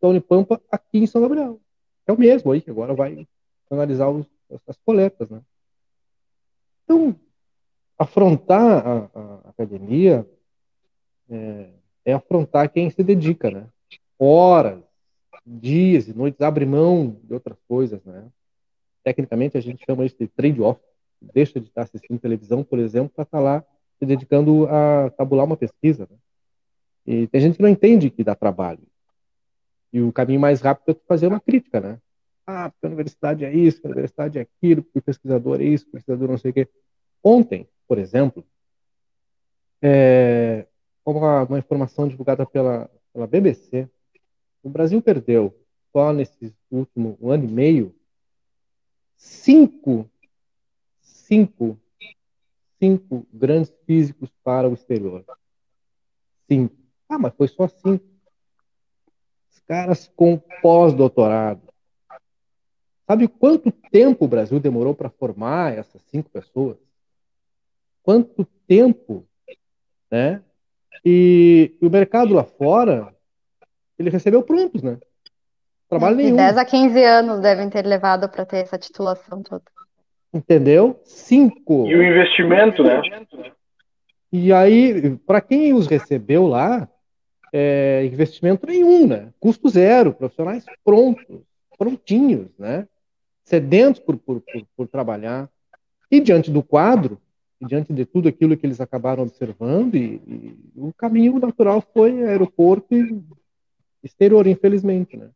[0.02, 1.60] da Unipampa aqui em São Gabriel.
[2.06, 3.28] É o mesmo aí que agora vai
[3.70, 4.26] analisar os,
[4.68, 5.42] as coletas, né?
[6.84, 7.16] Então,
[7.98, 10.28] afrontar a, a academia
[11.30, 11.70] é,
[12.06, 13.68] é afrontar quem se dedica, né?
[14.18, 14.82] Horas,
[15.46, 18.28] dias e noites, abre mão de outras coisas, né?
[19.04, 20.80] Tecnicamente a gente chama isso de trade-off.
[21.22, 23.66] Deixa de estar assistindo televisão, por exemplo, para estar tá lá
[24.00, 26.08] se dedicando a tabular uma pesquisa.
[26.10, 26.18] Né?
[27.06, 28.82] E tem gente que não entende que dá trabalho.
[29.92, 32.00] E o caminho mais rápido é fazer uma crítica, né?
[32.46, 35.88] Ah, porque a universidade é isso, a universidade é aquilo, porque o pesquisador é isso,
[35.88, 36.68] o pesquisador não sei o quê.
[37.24, 38.46] Ontem, por exemplo,
[39.82, 40.66] é,
[41.06, 43.88] uma, uma informação divulgada pela, pela BBC,
[44.64, 45.56] o Brasil perdeu,
[45.92, 47.96] só nesse último um ano e meio,
[49.16, 50.10] cinco,
[51.02, 51.80] cinco,
[52.80, 55.24] cinco grandes físicos para o exterior.
[56.48, 56.76] cinco.
[57.08, 58.06] Ah, mas foi só cinco.
[59.52, 61.62] Os caras com pós-doutorado.
[63.06, 66.78] Sabe quanto tempo o Brasil demorou para formar essas cinco pessoas?
[68.04, 69.28] Quanto tempo,
[70.12, 70.44] né?
[71.04, 73.16] E, e o mercado lá fora,
[73.98, 75.00] ele recebeu prontos, né?
[75.88, 76.36] Trabalho De nenhum.
[76.36, 79.64] 10 a 15 anos devem ter levado para ter essa titulação toda.
[80.34, 81.00] Entendeu?
[81.04, 81.88] Cinco.
[81.88, 83.02] E o investimento, né?
[84.32, 86.88] E aí, para quem os recebeu lá,
[87.52, 89.34] é, investimento nenhum, né?
[89.40, 91.42] Custo zero, profissionais prontos,
[91.78, 92.88] prontinhos, né?
[93.44, 95.50] Sedentos por, por, por, por trabalhar.
[96.12, 97.20] E diante do quadro,
[97.60, 102.94] diante de tudo aquilo que eles acabaram observando, e, e o caminho natural foi aeroporto
[102.94, 103.24] e
[104.04, 105.30] exterior, infelizmente, né?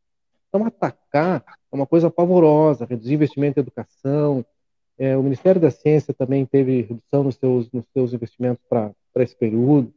[0.48, 4.46] Então, atacar é uma coisa pavorosa, reduzir investimento em educação,
[4.98, 9.36] é, o Ministério da Ciência também teve redução nos seus, nos seus investimentos para esse
[9.36, 9.94] período.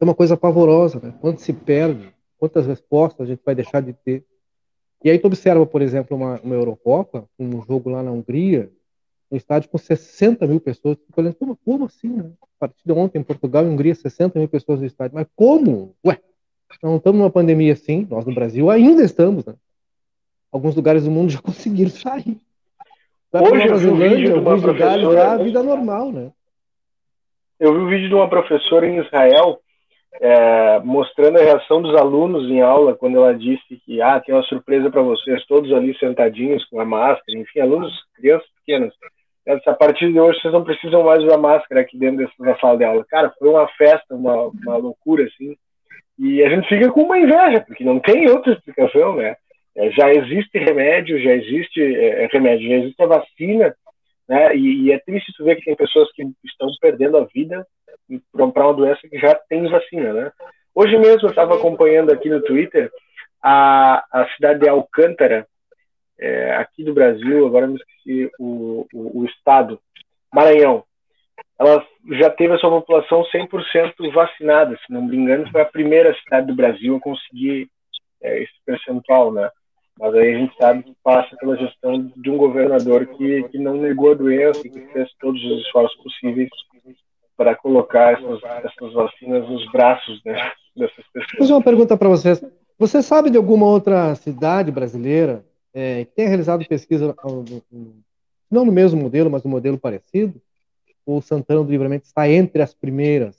[0.00, 1.14] É uma coisa pavorosa, né?
[1.20, 4.24] Quanto se perde, quantas respostas a gente vai deixar de ter.
[5.04, 8.70] E aí tu observa, por exemplo, uma, uma Eurocopa, um jogo lá na Hungria,
[9.30, 10.96] um estádio com 60 mil pessoas.
[10.96, 12.30] Tu olhando, como, como assim, né?
[12.58, 15.14] Partida ontem em Portugal e Hungria, 60 mil pessoas no estádio.
[15.14, 15.94] Mas como?
[16.04, 16.20] Ué,
[16.82, 19.54] não estamos numa pandemia assim, nós no Brasil ainda estamos, né?
[20.50, 22.40] Alguns lugares do mundo já conseguiram sair.
[23.32, 26.30] Vai Hoje eu vi um vídeo de uma professora- já a vida normal, né?
[27.60, 29.60] Eu vi um vídeo de uma professora em Israel
[30.20, 34.42] é, mostrando a reação dos alunos em aula quando ela disse que ah, tem uma
[34.44, 38.92] surpresa para vocês, todos ali sentadinhos com a máscara, enfim, alunos, crianças pequenas.
[39.46, 42.58] Ela a partir de hoje vocês não precisam mais usar máscara aqui dentro dessa- da
[42.58, 43.04] sala de aula.
[43.08, 45.56] Cara, foi uma festa, uma, uma loucura, assim.
[46.18, 49.36] E a gente fica com uma inveja, porque não tem outra explicação, né?
[49.80, 53.74] É, já existe remédio, já existe é, remédio, já existe a vacina,
[54.28, 54.54] né?
[54.54, 57.66] E, e é triste tu ver que tem pessoas que estão perdendo a vida
[58.30, 60.32] para uma doença que já tem vacina, né?
[60.74, 62.92] Hoje mesmo eu estava acompanhando aqui no Twitter
[63.42, 65.46] a, a cidade de Alcântara,
[66.18, 69.80] é, aqui do Brasil, agora me esqueci o, o, o estado,
[70.32, 70.84] Maranhão.
[71.58, 71.82] Ela
[72.18, 76.48] já teve a sua população 100% vacinada, se não me engano, foi a primeira cidade
[76.48, 77.70] do Brasil a conseguir
[78.22, 79.50] é, esse percentual, né?
[80.00, 83.76] Mas aí a gente sabe que passa pela gestão de um governador que, que não
[83.76, 86.48] negou a doença e que fez todos os esforços possíveis
[87.36, 90.32] para colocar essas, essas vacinas nos braços né,
[90.74, 91.38] dessas Vou pessoas.
[91.38, 92.42] fazer uma pergunta para vocês.
[92.78, 95.44] Você sabe de alguma outra cidade brasileira
[95.74, 97.14] é, que tenha realizado pesquisa,
[98.50, 100.40] não no mesmo modelo, mas no modelo parecido?
[101.04, 103.36] Ou Santana do Livramento está entre as primeiras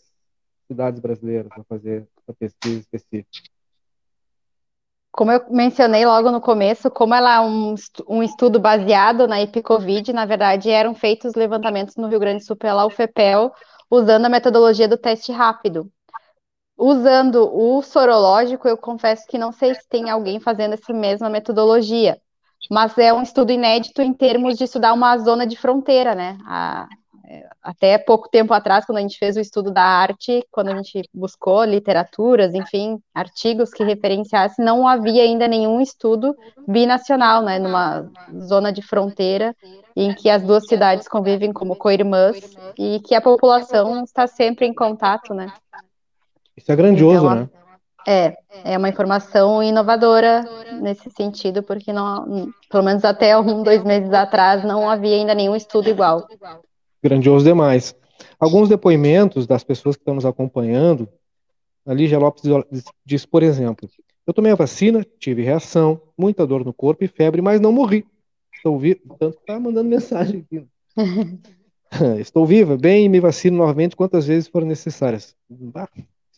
[0.68, 3.51] cidades brasileiras a fazer essa pesquisa específica?
[5.12, 7.76] Como eu mencionei logo no começo, como ela é um,
[8.08, 12.56] um estudo baseado na EpiCovid, na verdade eram feitos levantamentos no Rio Grande do Sul
[12.56, 13.52] pela UFPEL,
[13.90, 15.92] usando a metodologia do teste rápido.
[16.78, 22.20] Usando o sorológico, eu confesso que não sei se tem alguém fazendo essa mesma metodologia,
[22.70, 26.38] mas é um estudo inédito em termos de estudar uma zona de fronteira, né?
[26.46, 26.88] A-
[27.62, 31.08] até pouco tempo atrás, quando a gente fez o estudo da arte, quando a gente
[31.14, 36.36] buscou literaturas, enfim, artigos que referenciassem, não havia ainda nenhum estudo
[36.68, 38.10] binacional, né, numa
[38.42, 39.56] zona de fronteira
[39.96, 44.74] em que as duas cidades convivem como co-irmãs e que a população está sempre em
[44.74, 45.52] contato, né?
[46.56, 47.50] Isso é grandioso, Então, né?
[48.08, 50.44] É, é uma informação inovadora
[50.82, 55.56] nesse sentido, porque não, pelo menos até um, dois meses atrás, não havia ainda nenhum
[55.56, 56.28] estudo igual.
[57.04, 57.96] Grandioso demais.
[58.40, 61.10] Alguns depoimentos das pessoas que estão nos acompanhando,
[61.86, 62.44] a Lígia Lopes
[63.06, 63.90] diz- por exemplo,
[64.26, 68.06] eu tomei a vacina, tive reação, muita dor no corpo e febre, mas não morri.
[68.54, 70.66] Estou viva, tanto que tá mandando mensagem aqui.
[72.20, 75.36] Estou viva, bem, e me vacino novamente quantas vezes forem necessárias.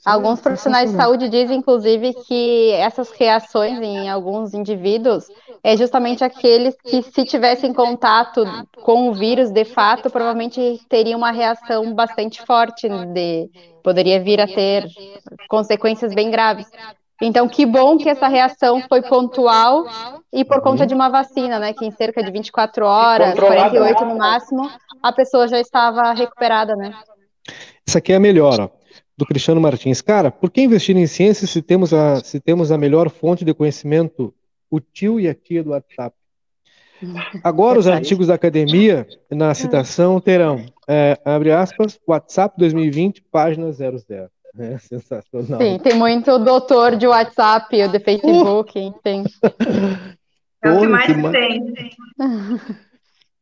[0.05, 5.27] Alguns profissionais de saúde dizem, inclusive, que essas reações em alguns indivíduos
[5.63, 8.43] é justamente aqueles que, se tivessem contato
[8.81, 13.49] com o vírus, de fato, provavelmente teriam uma reação bastante forte, de,
[13.81, 14.85] poderia vir a ter
[15.47, 16.67] consequências bem graves.
[17.21, 19.85] Então, que bom que essa reação foi pontual
[20.33, 21.71] e por conta de uma vacina, né?
[21.71, 23.69] Que em cerca de 24 horas, Controlada.
[23.69, 24.69] 48 no máximo,
[25.01, 26.93] a pessoa já estava recuperada, né?
[27.87, 28.82] Isso aqui é a melhor, ó,
[29.17, 30.01] do Cristiano Martins.
[30.01, 33.53] Cara, por que investir em ciência se temos a, se temos a melhor fonte de
[33.53, 34.33] conhecimento,
[34.69, 36.15] o tio e a tia do WhatsApp?
[37.43, 38.05] Agora os Verdade.
[38.05, 43.97] artigos da academia, na citação, terão, é, abre aspas, WhatsApp 2020, página 00.
[44.57, 45.59] É sensacional.
[45.59, 49.23] Sim, tem muito doutor de WhatsApp, ou de Facebook, enfim.
[50.63, 51.73] É o que mais que ma- tem.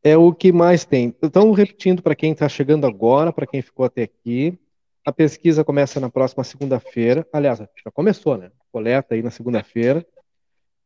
[0.03, 1.15] É o que mais tem.
[1.21, 4.57] Então, repetindo para quem está chegando agora, para quem ficou até aqui,
[5.03, 7.27] A pesquisa começa na próxima segunda-feira.
[7.33, 8.51] Aliás, já começou, né?
[8.71, 10.05] Coleta aí na segunda-feira.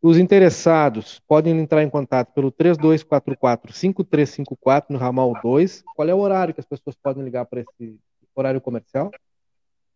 [0.01, 5.83] Os interessados podem entrar em contato pelo 3244-5354 no ramal 2.
[5.95, 7.99] Qual é o horário que as pessoas podem ligar para esse
[8.35, 9.09] horário comercial?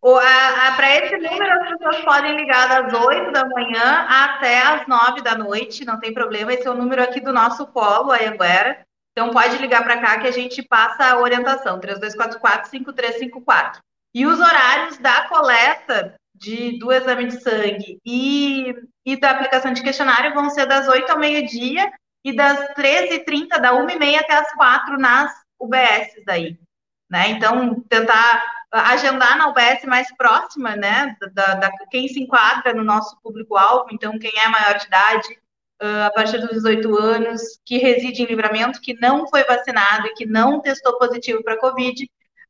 [0.01, 5.37] Para esse número, as pessoas podem ligar das 8 da manhã até as 9 da
[5.37, 6.53] noite, não tem problema.
[6.53, 8.79] Esse é o número aqui do nosso polo, a Anguera.
[9.11, 13.79] Então, pode ligar para cá que a gente passa a orientação, 3244-5354.
[14.13, 18.73] E os horários da coleta de, do exame de sangue e,
[19.05, 21.91] e da aplicação de questionário vão ser das 8 ao meio-dia
[22.23, 26.57] e das 13h30, da 1h30 até as 4 nas UBSs daí.
[27.09, 27.29] Né?
[27.29, 33.19] Então, tentar agendar na UBS mais próxima, né, da, da quem se enquadra no nosso
[33.21, 35.27] público-alvo, então quem é maior de idade,
[35.81, 40.13] uh, a partir dos 18 anos, que reside em livramento, que não foi vacinado e
[40.13, 42.07] que não testou positivo para Covid,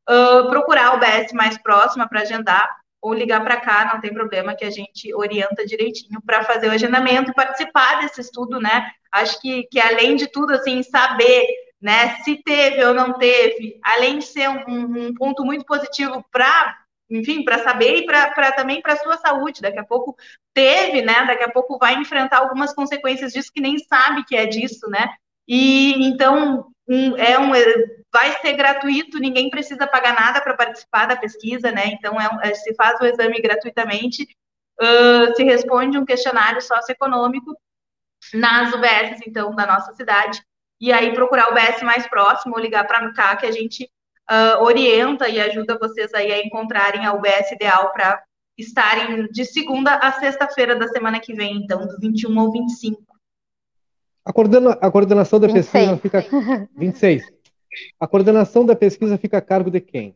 [0.10, 4.55] uh, procurar a UBS mais próxima para agendar, ou ligar para cá, não tem problema,
[4.55, 8.91] que a gente orienta direitinho para fazer o agendamento e participar desse estudo, né?
[9.12, 11.47] Acho que, que além de tudo, assim, saber
[11.82, 16.78] né, se teve ou não teve, além de ser um, um ponto muito positivo para,
[17.10, 19.62] enfim, para saber e para também para a sua saúde.
[19.62, 20.16] Daqui a pouco
[20.53, 21.26] teve, né?
[21.26, 25.10] Daqui a pouco vai enfrentar algumas consequências disso que nem sabe que é disso, né?
[25.47, 27.55] E então um, é um
[28.14, 31.88] vai ser gratuito, ninguém precisa pagar nada para participar da pesquisa, né?
[31.88, 34.28] Então, é, é, se faz o exame gratuitamente,
[34.82, 37.55] uh, se responde um questionário socioeconômico
[38.34, 40.41] nas UBS, então, da nossa cidade,
[40.82, 43.89] e aí procurar o UBS mais próximo ou ligar para a cá, que a gente
[44.30, 48.22] uh, orienta e ajuda vocês aí a encontrarem a UBS ideal para
[48.57, 53.01] estarem de segunda a sexta-feira da semana que vem, então, do 21 ao 25.
[54.26, 55.72] A, coordena, a coordenação da 26.
[55.72, 56.70] pesquisa fica.
[56.76, 57.38] 26.
[57.99, 60.15] A coordenação da pesquisa fica a cargo de quem?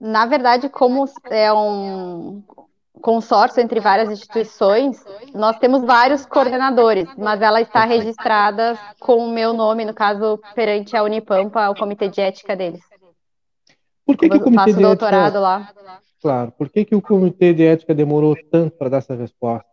[0.00, 2.42] Na verdade, como é um
[3.00, 5.02] consórcio entre várias instituições,
[5.34, 10.96] nós temos vários coordenadores, mas ela está registrada com o meu nome, no caso, perante
[10.96, 12.80] a Unipampa, o comitê de ética deles.
[14.06, 15.40] Por que, que o comitê de doutorado ética...
[15.40, 15.72] lá.
[16.20, 19.68] Claro, por que, que o comitê de ética demorou tanto para dar essa resposta?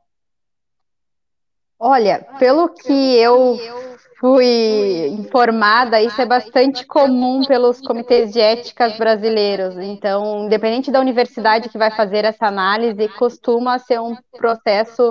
[1.79, 3.57] Olha, pelo que eu
[4.21, 9.75] fui informada, isso é bastante comum pelos comitês de éticas brasileiros.
[9.79, 15.09] Então, independente da universidade que vai fazer essa análise, costuma ser um processo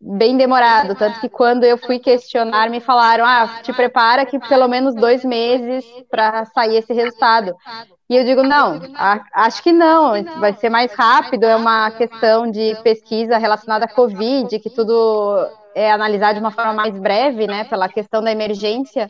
[0.00, 0.96] bem demorado.
[0.96, 5.24] Tanto que quando eu fui questionar, me falaram: ah, te prepara que pelo menos dois
[5.24, 7.54] meses para sair esse resultado.
[8.08, 8.80] E eu digo, não,
[9.32, 14.58] acho que não, vai ser mais rápido, é uma questão de pesquisa relacionada à Covid,
[14.58, 19.08] que tudo é analisar de uma forma mais breve, né, pela questão da emergência,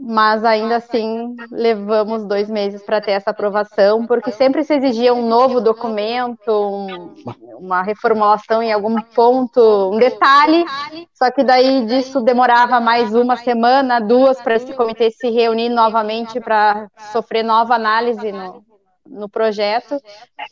[0.00, 5.26] mas ainda assim levamos dois meses para ter essa aprovação, porque sempre se exigia um
[5.26, 7.14] novo documento, um,
[7.58, 10.64] uma reformulação em algum ponto, um detalhe,
[11.12, 16.40] só que daí disso demorava mais uma semana, duas, para esse comitê se reunir novamente
[16.40, 18.64] para sofrer nova análise no,
[19.04, 20.00] no projeto,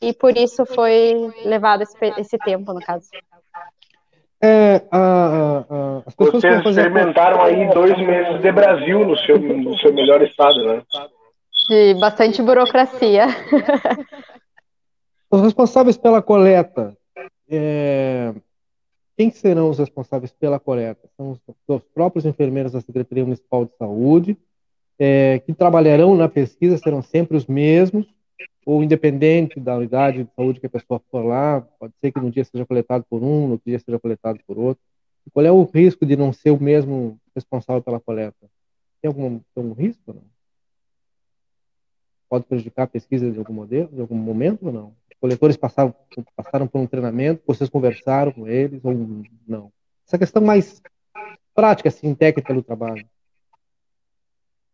[0.03, 3.07] e por isso foi levado esse, esse tempo, no caso.
[4.47, 9.77] É, a, a, as pessoas Vocês experimentaram aí dois meses de Brasil no seu, no
[9.79, 10.83] seu melhor estado, né?
[11.69, 13.27] De bastante burocracia.
[15.29, 16.97] Os responsáveis pela coleta,
[17.51, 18.33] é,
[19.17, 21.09] quem serão os responsáveis pela coleta?
[21.17, 24.39] São os, os próprios enfermeiros da Secretaria Municipal de Saúde,
[24.97, 28.07] é, que trabalharão na pesquisa, serão sempre os mesmos,
[28.67, 32.29] ou independente da unidade de saúde que a pessoa for lá, pode ser que num
[32.29, 34.83] dia seja coletado por um, no outro dia seja coletado por outro.
[35.33, 38.51] Qual é o risco de não ser o mesmo responsável pela coleta?
[39.01, 40.13] Tem algum, tem algum risco?
[40.13, 40.23] Não?
[42.29, 44.89] Pode prejudicar a pesquisa de algum modelo, de algum momento ou não?
[45.13, 45.95] Os coletores passaram,
[46.35, 49.73] passaram por um treinamento, vocês conversaram com eles ou não?
[50.05, 50.83] Essa questão mais
[51.55, 53.07] prática, assim, técnica do trabalho.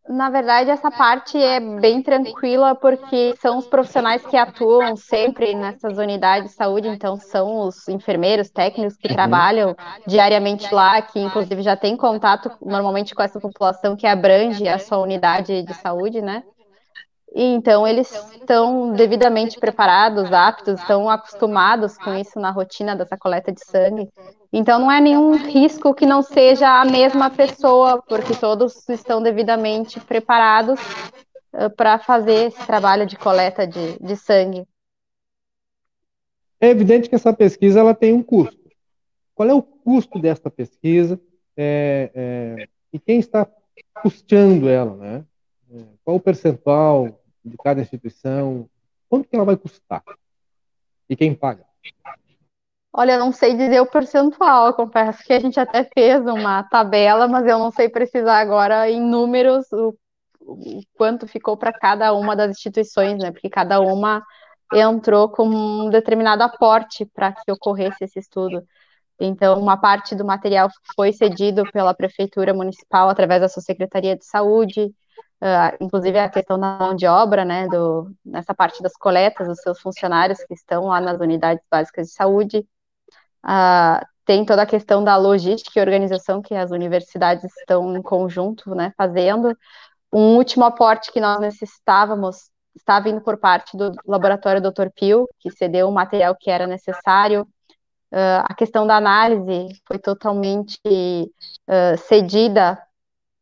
[0.09, 5.97] Na verdade, essa parte é bem tranquila porque são os profissionais que atuam sempre nessas
[5.97, 9.15] unidades de saúde, então são os enfermeiros, técnicos que uhum.
[9.15, 14.79] trabalham diariamente lá, que inclusive já tem contato normalmente com essa população que abrange a
[14.79, 16.43] sua unidade de saúde, né?
[17.35, 23.51] E então eles estão devidamente preparados, aptos, estão acostumados com isso na rotina dessa coleta
[23.51, 24.09] de sangue.
[24.53, 29.99] Então não é nenhum risco que não seja a mesma pessoa, porque todos estão devidamente
[30.01, 30.79] preparados
[31.55, 34.65] uh, para fazer esse trabalho de coleta de, de sangue.
[36.61, 38.61] É evidente que essa pesquisa ela tem um custo.
[39.35, 41.19] Qual é o custo desta pesquisa
[41.57, 43.49] é, é, e quem está
[44.03, 45.25] custeando ela, né?
[45.73, 48.69] É, qual o percentual de cada instituição?
[49.09, 50.03] Quanto que ela vai custar?
[51.09, 51.65] E quem paga?
[52.95, 56.63] Olha, eu não sei dizer o percentual, eu confesso que a gente até fez uma
[56.65, 59.97] tabela, mas eu não sei precisar agora em números o,
[60.41, 63.31] o quanto ficou para cada uma das instituições, né?
[63.31, 64.23] Porque cada uma
[64.73, 68.63] entrou com um determinado aporte para que ocorresse esse estudo.
[69.19, 74.25] Então, uma parte do material foi cedido pela Prefeitura Municipal através da sua Secretaria de
[74.25, 74.93] Saúde,
[75.43, 79.61] uh, inclusive a questão da mão de obra, né, do, nessa parte das coletas, dos
[79.61, 82.67] seus funcionários que estão lá nas unidades básicas de saúde.
[83.45, 88.73] Uh, tem toda a questão da logística e organização que as universidades estão em conjunto,
[88.73, 89.57] né, fazendo.
[90.13, 94.89] Um último aporte que nós necessitávamos está vindo por parte do laboratório Dr.
[94.95, 97.43] Pio, que cedeu o material que era necessário.
[98.13, 100.79] Uh, a questão da análise foi totalmente
[102.07, 102.79] cedida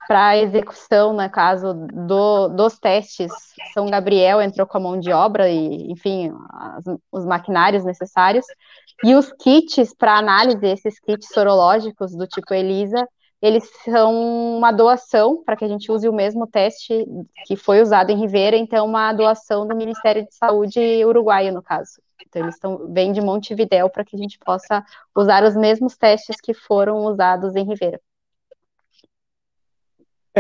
[0.07, 3.31] para execução, no né, caso do, dos testes.
[3.73, 8.47] São Gabriel entrou com a mão de obra e, enfim, as, os maquinários necessários.
[9.05, 13.07] E os kits para análise, esses kits sorológicos do tipo ELISA,
[13.41, 17.07] eles são uma doação para que a gente use o mesmo teste
[17.47, 22.03] que foi usado em Ribeira, então uma doação do Ministério de Saúde uruguaio, no caso.
[22.27, 24.85] Então eles estão vêm de Montevidéu para que a gente possa
[25.17, 27.99] usar os mesmos testes que foram usados em Ribeira.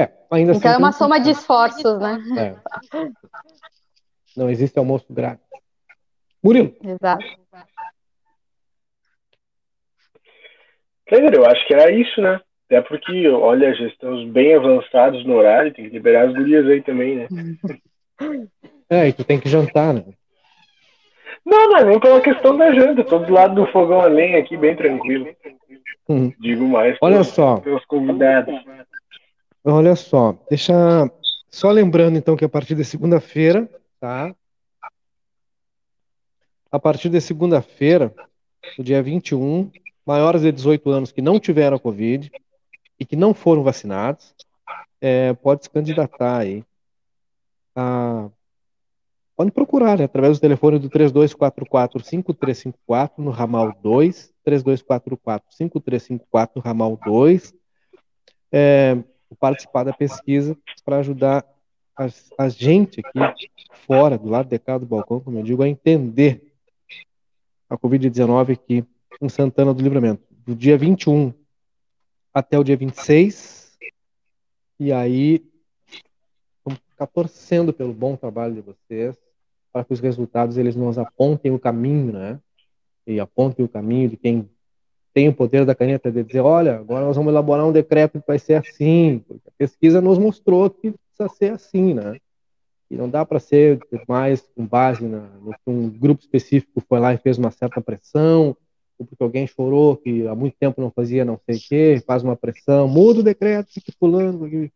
[0.01, 2.18] É, ainda então assim, é uma soma de esforços, né?
[2.38, 2.57] É.
[4.36, 5.44] Não existe almoço grátis.
[6.42, 6.74] Murilo.
[6.82, 7.24] Exato.
[11.05, 12.40] Pedro, eu acho que era isso, né?
[12.66, 16.82] Até porque, olha, já estamos bem avançados no horário, tem que liberar as gurias aí
[16.82, 17.28] também, né?
[18.92, 20.03] É, e tu tem que jantar, né?
[21.46, 24.40] Não, não é nem pela questão da janta, tô do lado do fogão a lenha
[24.40, 25.28] aqui, bem tranquilo.
[26.09, 26.32] Uhum.
[26.40, 26.98] Digo mais.
[27.01, 27.59] Olha pelos, só.
[27.59, 28.53] Pelos convidados.
[29.65, 30.75] Olha só, deixa.
[31.51, 34.35] Só lembrando então que a partir de segunda-feira, tá?
[36.71, 38.15] A partir de segunda-feira,
[38.79, 39.71] no dia 21,
[40.07, 42.31] maiores de 18 anos que não tiveram Covid
[42.99, 44.35] e que não foram vacinados,
[45.01, 46.65] é, pode se candidatar aí.
[47.75, 48.31] A...
[49.37, 57.55] Pode procurar, né, através do telefone do 3244-5354 no ramal 2, 3244-5354 no ramal 2,
[58.53, 59.03] é,
[59.37, 61.45] participar da pesquisa para ajudar
[61.97, 62.07] a,
[62.39, 63.51] a, gente aqui
[63.87, 66.53] fora, do lado de cá do balcão, como eu digo, a entender
[67.68, 68.85] a Covid-19 aqui
[69.20, 71.33] em Santana do Livramento, do dia 21
[72.33, 73.78] até o dia 26.
[74.78, 75.45] E aí,
[76.64, 79.16] vamos ficar torcendo pelo bom trabalho de vocês,
[79.72, 82.41] para que os resultados eles nos apontem o caminho, né?
[83.07, 84.49] E apontem o caminho de quem
[85.13, 88.27] tem o poder da caneta de dizer, olha, agora nós vamos elaborar um decreto que
[88.27, 92.19] vai ser assim, porque a pesquisa nos mostrou que precisa ser assim, né?
[92.91, 93.78] E não dá para ser
[94.09, 97.81] mais com base na, no que um grupo específico foi lá e fez uma certa
[97.81, 98.57] pressão,
[98.99, 102.23] ou porque alguém chorou que há muito tempo não fazia não sei o quê, faz
[102.23, 104.47] uma pressão, muda o decreto, fica pulando.
[104.49, 104.73] E,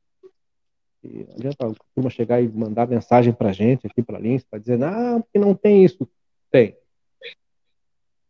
[1.03, 4.59] e adianta a turma chegar e mandar mensagem para gente aqui para a Lins, para
[4.59, 6.09] dizer, não, porque não tem isso.
[6.51, 6.77] Tem.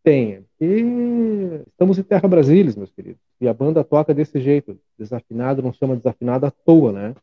[0.05, 0.44] Tem.
[0.60, 3.20] E estamos em Terra Brasília, meus queridos.
[3.40, 7.14] E a banda toca desse jeito, desafinado, não chama desafinado à toa, né?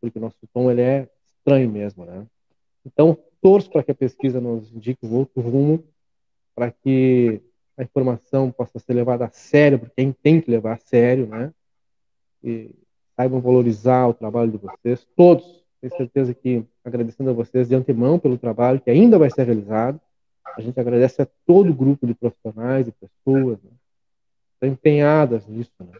[0.00, 2.26] Porque o nosso tom ele é estranho mesmo, né?
[2.84, 5.84] Então, torço para que a pesquisa nos indique um outro rumo,
[6.56, 7.40] para que
[7.78, 11.52] a informação possa ser levada a sério, porque quem tem que levar a sério, né?
[12.42, 12.70] E
[13.16, 15.62] saibam valorizar o trabalho de vocês, todos.
[15.80, 20.00] Tenho certeza que, agradecendo a vocês de antemão pelo trabalho que ainda vai ser realizado,
[20.56, 23.70] a gente agradece a todo o grupo de profissionais e pessoas né?
[24.54, 25.92] estão empenhadas nisso, né?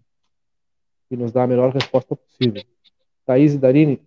[1.10, 2.62] E nos dá a melhor resposta possível.
[3.26, 4.00] Thaís e Darine,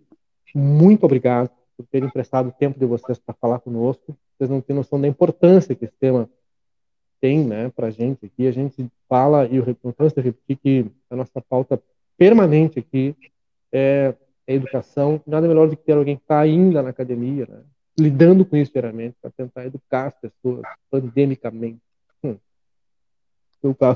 [0.54, 4.16] muito obrigado por terem emprestado o tempo de vocês para falar conosco.
[4.36, 6.28] Vocês não têm noção da importância que esse tema
[7.20, 8.46] tem né, para a gente aqui.
[8.46, 11.80] A gente fala, e eu não canso de repetir que a nossa pauta
[12.16, 13.14] permanente aqui
[13.72, 14.14] é,
[14.46, 15.20] é educação.
[15.26, 17.62] Nada melhor do que ter alguém que está ainda na academia, né,
[17.98, 21.80] lidando com isso diariamente, para tentar educar as pessoas pandemicamente.
[22.22, 22.36] Hum.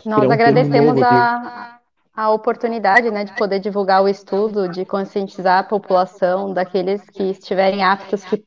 [0.04, 1.78] Nós um agradecemos a,
[2.14, 7.84] a oportunidade né, de poder divulgar o estudo, de conscientizar a população daqueles que estiverem
[7.84, 8.44] aptos, que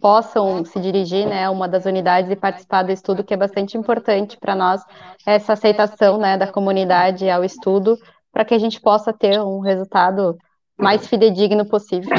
[0.00, 3.76] possam se dirigir né, a uma das unidades e participar do estudo, que é bastante
[3.76, 4.82] importante para nós,
[5.26, 7.96] essa aceitação né, da comunidade ao estudo,
[8.32, 10.36] para que a gente possa ter um resultado
[10.78, 12.10] mais fidedigno possível.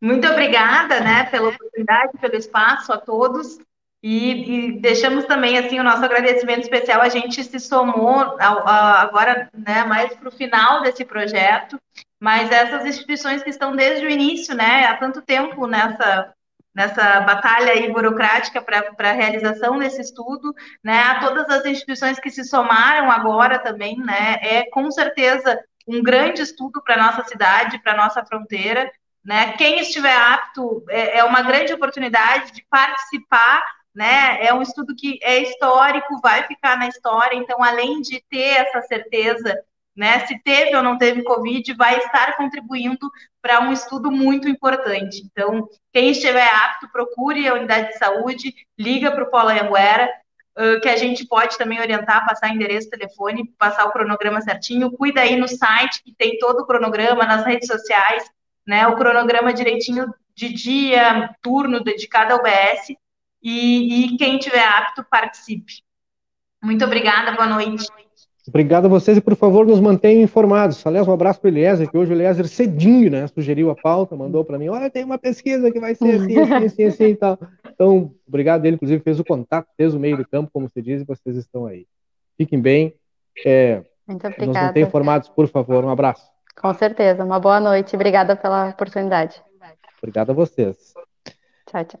[0.00, 3.58] Muito obrigada, né, pela oportunidade, pelo espaço a todos.
[4.02, 7.02] E, e, deixamos também assim o nosso agradecimento especial.
[7.02, 11.78] A gente se somou ao, agora, né, mais para o final desse projeto
[12.20, 16.32] mas essas instituições que estão desde o início, né, há tanto tempo nessa
[16.72, 20.54] nessa batalha aí burocrática para a realização desse estudo,
[20.84, 25.58] né, a todas as instituições que se somaram agora também, né, é com certeza
[25.88, 28.88] um grande estudo para nossa cidade, para nossa fronteira,
[29.24, 33.62] né, quem estiver apto é, é uma grande oportunidade de participar
[33.94, 34.44] né?
[34.44, 38.80] É um estudo que é histórico, vai ficar na história, então, além de ter essa
[38.82, 39.58] certeza,
[39.96, 43.10] né, se teve ou não teve Covid, vai estar contribuindo
[43.42, 45.22] para um estudo muito importante.
[45.24, 50.08] Então, quem estiver apto, procure a unidade de saúde, liga para o Polo Anguera,
[50.82, 54.90] que a gente pode também orientar, passar endereço, telefone, passar o cronograma certinho.
[54.90, 58.24] Cuida aí no site, que tem todo o cronograma, nas redes sociais,
[58.66, 58.86] né?
[58.86, 62.96] O cronograma direitinho de dia, turno dedicado ao BS
[63.42, 65.82] e, e quem tiver apto, participe.
[66.62, 67.86] Muito obrigada, boa noite.
[68.46, 70.84] Obrigado a vocês e, por favor, nos mantenham informados.
[70.86, 74.16] Aliás, um abraço para o Eliezer, que hoje o Eliezer cedinho, né, sugeriu a pauta,
[74.16, 77.16] mandou para mim, olha, tem uma pesquisa que vai ser assim, assim, assim, assim e
[77.16, 77.38] tal.
[77.72, 81.02] Então, obrigado ele, inclusive, fez o contato, fez o meio do campo, como você diz,
[81.02, 81.86] e vocês estão aí.
[82.36, 82.94] Fiquem bem.
[83.44, 84.46] É, Muito obrigada.
[84.46, 85.84] Nos mantenham informados, por favor.
[85.84, 86.29] Um abraço.
[86.56, 87.24] Com certeza.
[87.24, 87.94] Uma boa noite.
[87.94, 89.42] Obrigada pela oportunidade.
[89.98, 90.94] Obrigado a vocês.
[91.66, 92.00] Tchau, tchau.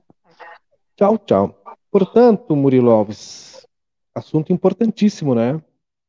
[0.96, 1.62] Tchau, tchau.
[1.90, 3.66] Portanto, Murilo Alves,
[4.14, 5.62] assunto importantíssimo, né?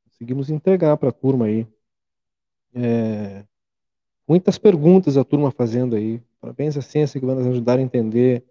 [0.06, 1.68] Conseguimos entregar para a turma aí.
[2.74, 3.44] É,
[4.28, 6.22] muitas perguntas a turma fazendo aí.
[6.40, 8.46] Parabéns à ciência que vai nos ajudar a entender.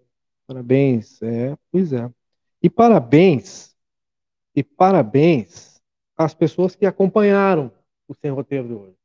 [0.46, 2.10] Parabéns, é, pois é.
[2.62, 3.74] E parabéns,
[4.54, 5.80] e parabéns
[6.16, 7.72] às pessoas que acompanharam
[8.06, 8.99] o Sem Roteiro de hoje.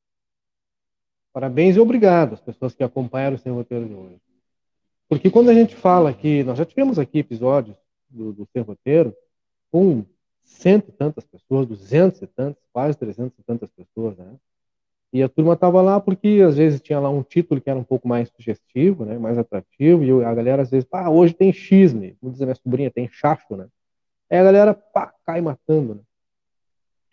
[1.35, 4.21] Parabéns e obrigado às pessoas que acompanharam o Sem Roteiro de hoje.
[5.09, 7.75] Porque quando a gente fala que nós já tivemos aqui episódios
[8.09, 9.13] do, do Sem Roteiro
[9.69, 10.05] com
[10.45, 14.33] cento e tantas pessoas, duzentos e tantas, quase trezentas e tantas pessoas, né?
[15.11, 17.83] E a turma estava lá porque às vezes tinha lá um título que era um
[17.83, 22.15] pouco mais sugestivo, né, mais atrativo, e a galera às vezes, ah, hoje tem xisme,
[22.21, 23.67] como diz a minha sobrinha, tem chacho, né?
[24.29, 26.01] Aí a galera, pá, cai matando, né?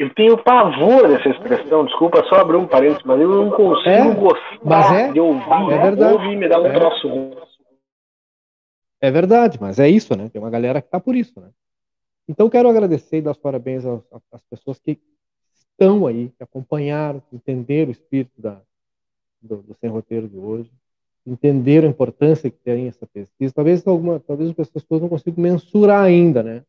[0.03, 4.15] Eu tenho pavor dessa expressão, desculpa só abrir um parênteses, mas eu não consigo é,
[4.15, 6.13] gostar é, de ouvir, é verdade.
[6.13, 6.73] ouvir me dá um é.
[6.73, 7.09] troço
[9.01, 10.29] é verdade, mas é isso, né?
[10.29, 11.51] Tem uma galera que está por isso, né?
[12.29, 14.01] Então, quero agradecer e dar os parabéns às,
[14.33, 14.99] às, pessoas que
[15.55, 18.61] estão aí, que acompanharam, que entenderam o espírito da,
[19.41, 20.71] do, do Sem Roteiro de hoje,
[21.25, 23.55] entenderam a importância que tem essa pesquisa.
[23.55, 26.65] Talvez, alguma, talvez as pessoas não consigam mensurar ainda, né?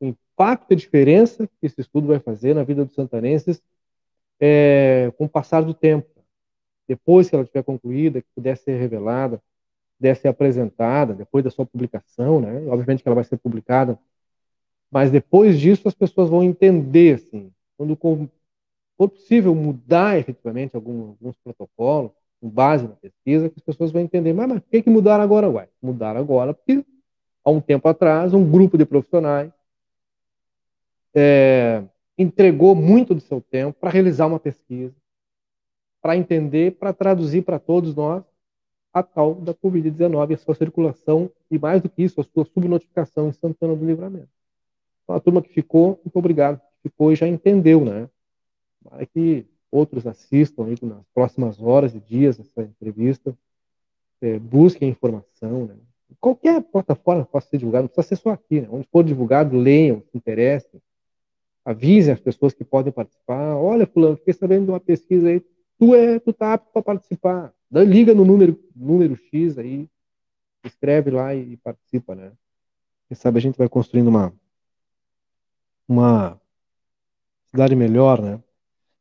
[0.00, 3.62] O impacto e a diferença que esse estudo vai fazer na vida dos santanenses
[4.40, 6.08] é, com o passar do tempo.
[6.88, 9.42] Depois que ela tiver concluída, que puder ser revelada,
[9.98, 12.66] deve ser apresentada depois da sua publicação, né?
[12.68, 13.98] Obviamente que ela vai ser publicada,
[14.90, 17.96] mas depois disso as pessoas vão entender, assim, quando
[18.96, 24.02] for possível mudar efetivamente algum, alguns protocolos com base na pesquisa, que as pessoas vão
[24.02, 25.48] entender, mas, mas por que, que mudaram agora?
[25.48, 26.84] Ué, mudaram agora porque
[27.44, 29.50] há um tempo atrás um grupo de profissionais
[31.16, 31.82] é,
[32.18, 34.94] entregou muito do seu tempo para realizar uma pesquisa,
[36.02, 38.22] para entender, para traduzir para todos nós
[38.92, 43.28] a tal da Covid-19, a sua circulação e, mais do que isso, a sua subnotificação
[43.28, 44.28] em Santana do Livramento.
[45.04, 48.08] Então, a turma que ficou, muito obrigado, ficou e já entendeu, né?
[48.82, 53.36] Para que outros assistam aí nas próximas horas e dias essa entrevista,
[54.20, 55.74] é, busquem informação, né?
[56.20, 58.68] Qualquer plataforma possa ser divulgada, não precisa ser só aqui, né?
[58.70, 60.80] Onde for divulgado, leiam, se interessem,
[61.66, 63.56] avisem as pessoas que podem participar.
[63.56, 65.42] Olha, fulano, fiquei sabendo de uma pesquisa aí,
[65.78, 69.88] tu é, tu tá apto para participar liga no número, número X aí,
[70.64, 72.32] escreve lá e, participa, né?
[73.08, 74.32] Quem sabe a gente vai construindo uma,
[75.88, 76.40] uma
[77.50, 78.40] cidade melhor, né?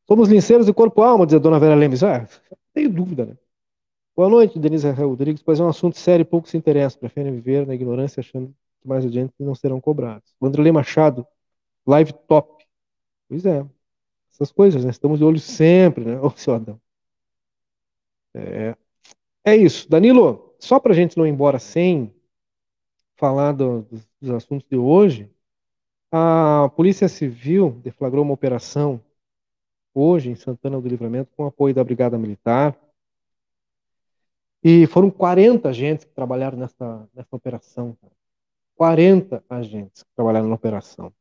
[0.07, 2.03] Somos linceiros de corpo e alma, diz a dona Vera Lemes.
[2.03, 2.27] Ah,
[2.73, 3.37] tenho dúvida, né?
[4.15, 5.41] Boa noite, Denise Rodrigues.
[5.41, 6.97] Pois é um assunto sério e pouco se interessa.
[6.97, 10.33] Preferem viver na ignorância achando que mais adiante não serão cobrados.
[10.41, 11.25] Wanderlei Machado,
[11.85, 12.54] live top.
[13.27, 13.65] Pois é.
[14.31, 14.91] Essas coisas, né?
[14.91, 16.19] Estamos de olho sempre, né?
[16.21, 16.79] Ô, seu Adão.
[18.33, 18.75] É,
[19.45, 19.89] é isso.
[19.89, 22.13] Danilo, só para a gente não ir embora sem
[23.15, 25.29] falar do, dos, dos assuntos de hoje,
[26.11, 29.01] a Polícia Civil deflagrou uma operação
[29.93, 32.77] hoje em Santana do Livramento com apoio da Brigada Militar.
[34.63, 37.97] E foram 40 agentes que trabalharam nessa, nessa operação.
[38.75, 41.13] 40 agentes que trabalharam na operação.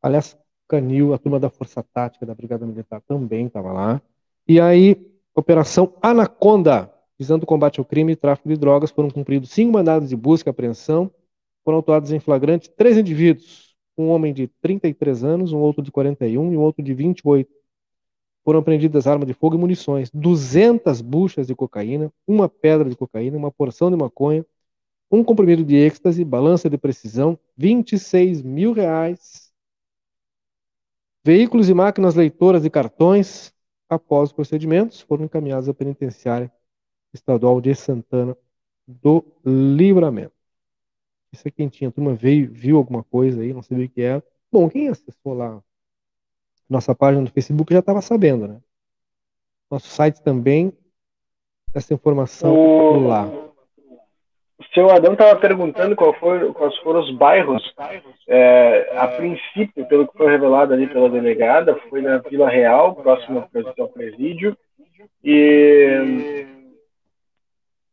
[0.00, 0.36] Aliás,
[0.68, 4.02] Canil, a turma da Força Tática da Brigada Militar também estava lá.
[4.46, 4.96] E aí
[5.38, 10.08] Operação Anaconda, visando o combate ao crime e tráfico de drogas, foram cumpridos cinco mandados
[10.08, 11.08] de busca e apreensão.
[11.64, 16.52] Foram autuados em flagrante três indivíduos, um homem de 33 anos, um outro de 41
[16.52, 17.48] e um outro de 28.
[18.44, 23.36] foram apreendidas armas de fogo e munições, 200 buchas de cocaína, uma pedra de cocaína,
[23.36, 24.44] uma porção de maconha,
[25.08, 29.47] um comprimido de êxtase, balança de precisão, 26 mil reais,
[31.28, 33.52] veículos e máquinas leitoras de cartões,
[33.86, 36.50] após os procedimentos, foram encaminhados à penitenciária
[37.12, 38.34] estadual de Santana
[38.86, 40.32] do Livramento.
[41.30, 41.90] Isso é quem tinha.
[41.90, 44.24] A turma veio, viu alguma coisa aí, não sabia o que era.
[44.50, 45.62] Bom, quem acessou lá
[46.66, 48.62] nossa página do Facebook já estava sabendo, né?
[49.70, 50.72] Nosso site também,
[51.74, 53.06] essa informação o...
[53.06, 53.47] lá.
[54.78, 57.74] Seu Adão estava perguntando qual quais foram os bairros.
[58.28, 63.44] É, a princípio, pelo que foi revelado ali pela delegada, foi na Vila Real, próximo
[63.76, 64.56] ao presídio,
[65.24, 66.46] e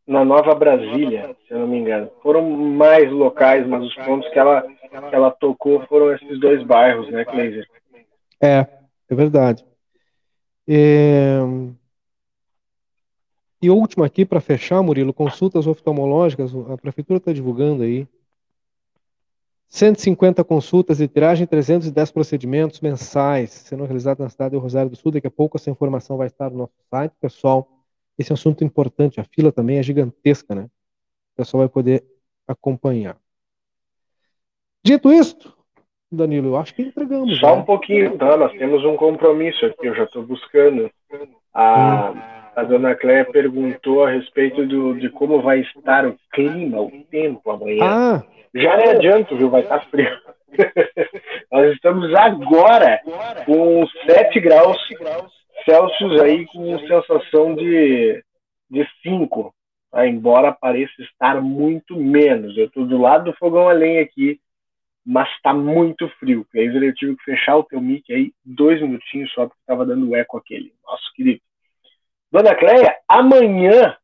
[0.06, 2.12] na Nova Brasília, se eu não me engano.
[2.22, 7.10] Foram mais locais, mas os pontos que ela, que ela tocou foram esses dois bairros,
[7.10, 7.66] né, Kleiser?
[8.40, 8.68] É,
[9.10, 9.66] é verdade.
[10.70, 11.40] É...
[13.66, 18.08] E último aqui, para fechar, Murilo, consultas oftalmológicas, a prefeitura está divulgando aí.
[19.66, 25.12] 150 consultas de tiragem, 310 procedimentos mensais sendo realizados na cidade do Rosário do Sul.
[25.12, 27.68] Daqui a pouco essa informação vai estar no nosso site, pessoal.
[28.20, 29.20] Esse é um assunto importante.
[29.20, 30.66] A fila também é gigantesca, né?
[31.34, 32.06] O pessoal vai poder
[32.48, 33.18] acompanhar.
[34.84, 35.58] Dito isto,
[36.12, 37.40] Danilo, eu acho que entregamos.
[37.40, 37.62] Só né?
[37.64, 38.38] um pouquinho, tá?
[38.38, 40.88] Nós temos um compromisso aqui, eu já estou buscando.
[41.52, 42.35] A, hum.
[42.56, 47.52] A dona Cléia perguntou a respeito do, de como vai estar o clima, o tempo
[47.52, 47.84] amanhã.
[47.84, 48.24] Ah.
[48.54, 49.50] Já nem adianto, viu?
[49.50, 50.10] Vai estar frio.
[51.52, 53.02] Nós estamos agora
[53.46, 54.78] com 7 graus
[55.66, 58.24] Celsius aí, com sensação de,
[58.70, 59.54] de 5.
[59.92, 60.08] Tá?
[60.08, 62.58] Embora pareça estar muito menos.
[62.58, 64.40] Eu estou do lado do fogão a lenha aqui
[65.06, 66.48] mas tá muito frio.
[66.56, 70.16] Aí eu tive que fechar o teu mic aí dois minutinhos só porque tava dando
[70.16, 70.74] eco aquele.
[70.84, 71.42] Nosso querido.
[72.32, 73.96] Dona Cleia, amanhã,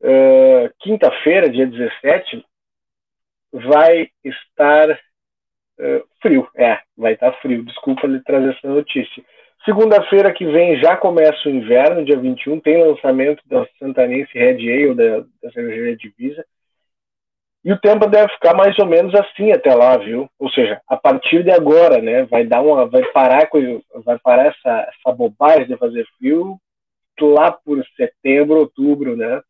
[0.00, 2.44] uh, quinta-feira, dia 17,
[3.52, 6.48] vai estar uh, frio.
[6.56, 7.64] É, vai estar frio.
[7.64, 9.22] Desculpa lhe trazer essa notícia.
[9.64, 14.94] Segunda-feira que vem já começa o inverno, dia 21, tem lançamento da Santanense Red Ale,
[14.94, 16.44] da, da cervejaria Divisa.
[17.62, 20.30] E o tempo deve ficar mais ou menos assim até lá, viu?
[20.38, 22.24] Ou seja, a partir de agora, né?
[22.24, 26.58] Vai dar uma, vai parar com, vai parar essa, essa bobagem de fazer frio
[27.26, 29.40] lá por setembro, outubro, né?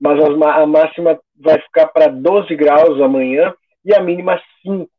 [0.00, 4.90] Mas a máxima vai ficar para 12 graus amanhã e a mínima 5.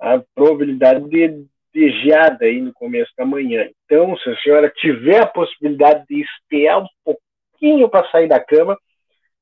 [0.00, 3.68] A probabilidade de, de geada aí no começo da manhã.
[3.84, 8.76] Então, se a senhora tiver a possibilidade de esperar um pouquinho para sair da cama,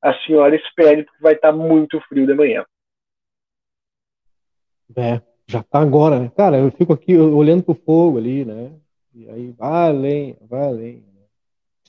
[0.01, 2.65] a senhora espere, porque vai estar muito frio de manhã.
[4.95, 6.31] É, já tá agora, né?
[6.35, 8.71] Cara, eu fico aqui olhando pro fogo ali, né?
[9.13, 11.10] E aí, vai além, vai além.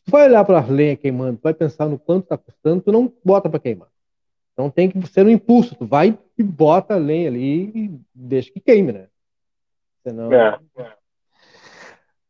[0.04, 2.92] Tu vai olhar para as lenhas queimando, tu vai pensar no quanto tá custando, tu
[2.92, 3.88] não bota para queimar.
[4.52, 8.50] Então tem que ser um impulso, tu vai e bota a lenha ali e deixa
[8.52, 9.08] que queime, né?
[10.02, 10.32] Senão...
[10.32, 10.58] É.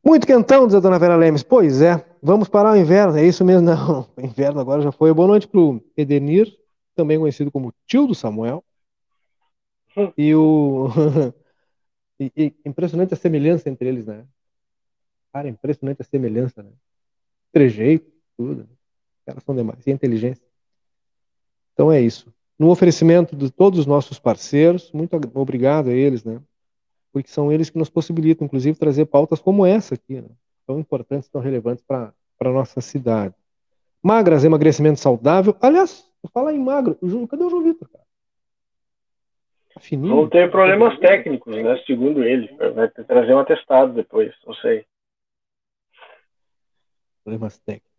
[0.04, 1.44] Muito quentão, diz a dona Vera Lemes.
[1.44, 3.16] Pois é, vamos parar o inverno.
[3.16, 4.08] É isso mesmo, não.
[4.16, 5.14] O inverno agora já foi.
[5.14, 6.52] Boa noite para o Edenir,
[6.94, 8.64] também conhecido como tio do Samuel.
[10.18, 10.88] E o.
[12.18, 14.24] e, e, impressionante a semelhança entre eles, né?
[15.32, 16.70] Cara, impressionante a semelhança, né?
[17.52, 18.62] Trejeito, tudo.
[18.62, 19.86] Os caras são demais.
[19.86, 20.44] E inteligência.
[21.72, 22.32] Então é isso.
[22.58, 26.40] No oferecimento de todos os nossos parceiros, muito obrigado a eles, né?
[27.12, 30.28] porque são eles que nos possibilitam, inclusive, trazer pautas como essa aqui, né?
[30.66, 33.34] tão importantes, tão relevantes para a nossa cidade.
[34.02, 35.54] Magras, emagrecimento saudável.
[35.60, 36.96] Aliás, fala em magro,
[37.28, 38.04] cadê o João Vitor, cara?
[39.74, 41.78] Tá fininho, não tem problemas técnicos, né?
[41.86, 42.54] Segundo ele.
[42.74, 44.84] Vai trazer um atestado depois, não sei.
[47.24, 47.90] Problemas técnicos.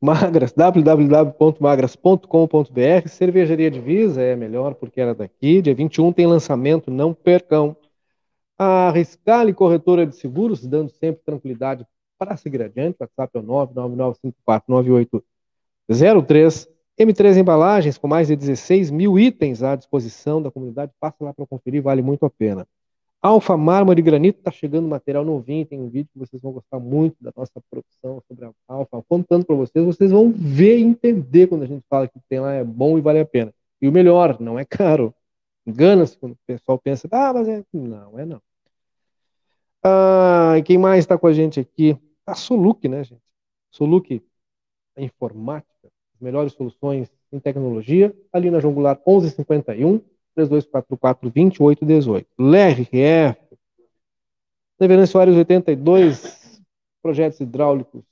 [0.00, 3.08] Magras, www.magras.com.br.
[3.08, 5.62] Cervejaria Divisa é melhor porque era daqui.
[5.62, 7.74] Dia 21 tem lançamento, não percam.
[8.58, 11.86] A Riscale Corretora de Seguros, dando sempre tranquilidade
[12.18, 12.98] para seguir adiante.
[13.00, 13.44] WhatsApp é o
[14.68, 16.68] 999549803.
[17.00, 20.92] M3 Embalagens, com mais de 16 mil itens à disposição da comunidade.
[21.00, 22.66] Passa lá para conferir, vale muito a pena.
[23.24, 26.78] Alfa Mármore e Granito, está chegando material novinho, tem um vídeo que vocês vão gostar
[26.78, 29.02] muito da nossa produção sobre a Alfa.
[29.08, 32.52] Contando para vocês, vocês vão ver e entender quando a gente fala que tem lá
[32.52, 33.50] é bom e vale a pena.
[33.80, 35.14] E o melhor, não é caro.
[35.66, 37.64] Engana-se quando o pessoal pensa, ah, mas é.
[37.72, 38.42] Não, é não.
[39.82, 41.96] Ah, quem mais está com a gente aqui?
[42.26, 43.22] A Soluc, né, gente?
[43.70, 44.22] Soluc
[44.96, 50.02] a informática, as melhores soluções em tecnologia, ali na Jongular 1151,
[50.34, 52.28] 3244 2818.
[52.38, 53.44] LRF,
[54.78, 56.60] Leverance Soares 82,
[57.00, 58.04] projetos hidráulicos,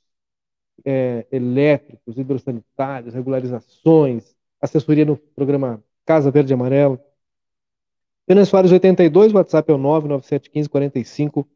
[0.85, 7.01] é, elétricos, hidrossanitários, regularizações, assessoria no programa Casa Verde e Amarelo.
[8.27, 11.51] Fernando Soares 82, WhatsApp é o 99715 4500.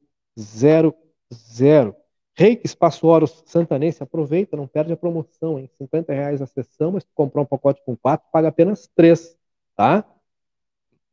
[2.39, 5.71] Reiki Espaço Oros Santanense, aproveita, não perde a promoção, hein?
[5.79, 9.35] 50 reais a sessão, mas se comprar um pacote com quatro, paga apenas três,
[9.75, 10.05] tá?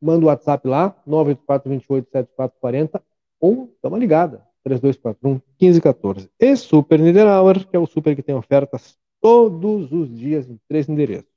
[0.04, 3.00] Manda o WhatsApp lá, 984287440
[3.40, 6.30] ou dá uma ligada, 3241 1514.
[6.38, 10.88] E Super Niederauer, que é o super que tem ofertas todos os dias em três
[10.88, 11.30] endereços.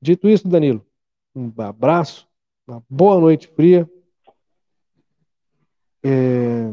[0.00, 0.84] Dito isso, Danilo,
[1.34, 2.28] um abraço,
[2.66, 3.90] uma boa noite fria.
[6.04, 6.70] É...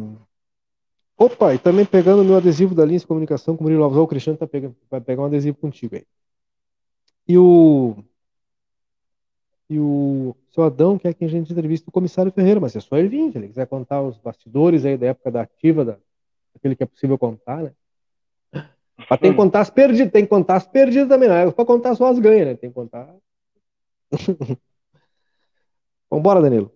[1.17, 3.99] Opa, e também pegando meu adesivo da de comunicação com o Murilo Alves.
[3.99, 6.05] O Cristiano tá pegando, vai pegar um adesivo contigo aí.
[7.27, 7.95] E o.
[9.69, 12.97] E o seu Adão quer que a gente entreviste o comissário Ferreira, mas é só
[12.97, 13.31] ele vir.
[13.31, 15.97] Se ele quiser contar os bastidores aí da época da ativa, da,
[16.53, 17.71] daquele que é possível contar, né?
[19.09, 21.65] Mas tem que contar as perdidas, tem que contar as perdidas também, não é pra
[21.65, 22.55] contar só as ganhas, né?
[22.55, 23.13] Tem que contar.
[26.09, 26.71] Vambora, Danilo.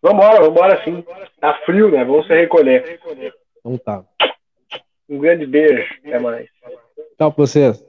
[0.00, 1.04] Vambora, vambora sim.
[1.40, 2.04] Tá frio, né?
[2.04, 3.00] Vamos se recolher.
[3.58, 4.04] Então tá.
[5.08, 5.84] Um grande beijo.
[6.04, 6.48] Até mais.
[7.18, 7.85] Tchau pra vocês.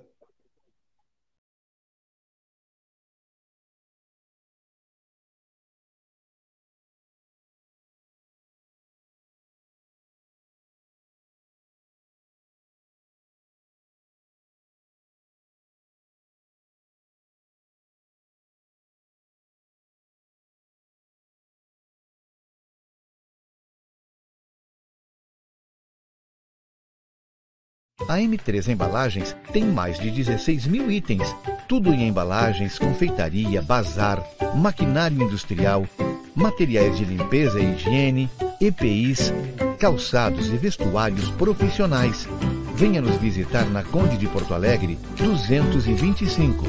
[28.07, 31.35] A M3 Embalagens tem mais de 16 mil itens,
[31.67, 34.23] tudo em embalagens, confeitaria, bazar,
[34.55, 35.85] maquinário industrial,
[36.33, 38.29] materiais de limpeza e higiene,
[38.61, 39.33] EPIs,
[39.77, 42.29] calçados e vestuários profissionais.
[42.75, 46.63] Venha nos visitar na Conde de Porto Alegre, 225.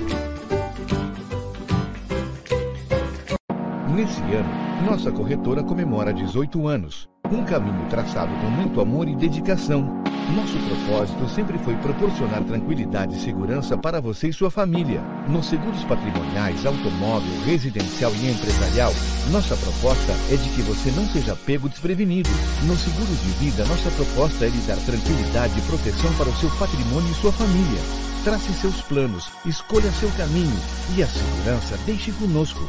[3.94, 7.08] Nesse ano, nossa corretora comemora 18 anos.
[7.30, 10.02] Um caminho traçado com muito amor e dedicação.
[10.34, 15.02] Nosso propósito sempre foi proporcionar tranquilidade e segurança para você e sua família.
[15.28, 18.92] Nos seguros patrimoniais, automóvel, residencial e empresarial,
[19.30, 22.30] nossa proposta é de que você não seja pego desprevenido.
[22.66, 26.50] Nos seguros de vida, nossa proposta é lhe dar tranquilidade e proteção para o seu
[26.58, 27.80] patrimônio e sua família.
[28.24, 30.58] Trace seus planos, escolha seu caminho
[30.96, 32.66] e a segurança deixe conosco.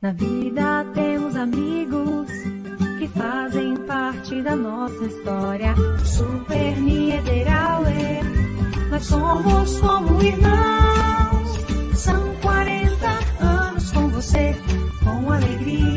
[0.00, 2.21] Na vida temos amigos
[3.22, 5.74] fazem parte da nossa história.
[6.04, 8.24] Super Niederauer,
[8.90, 11.58] nós somos como irmãos.
[11.94, 14.56] São 40 anos com você,
[15.04, 15.91] com alegria.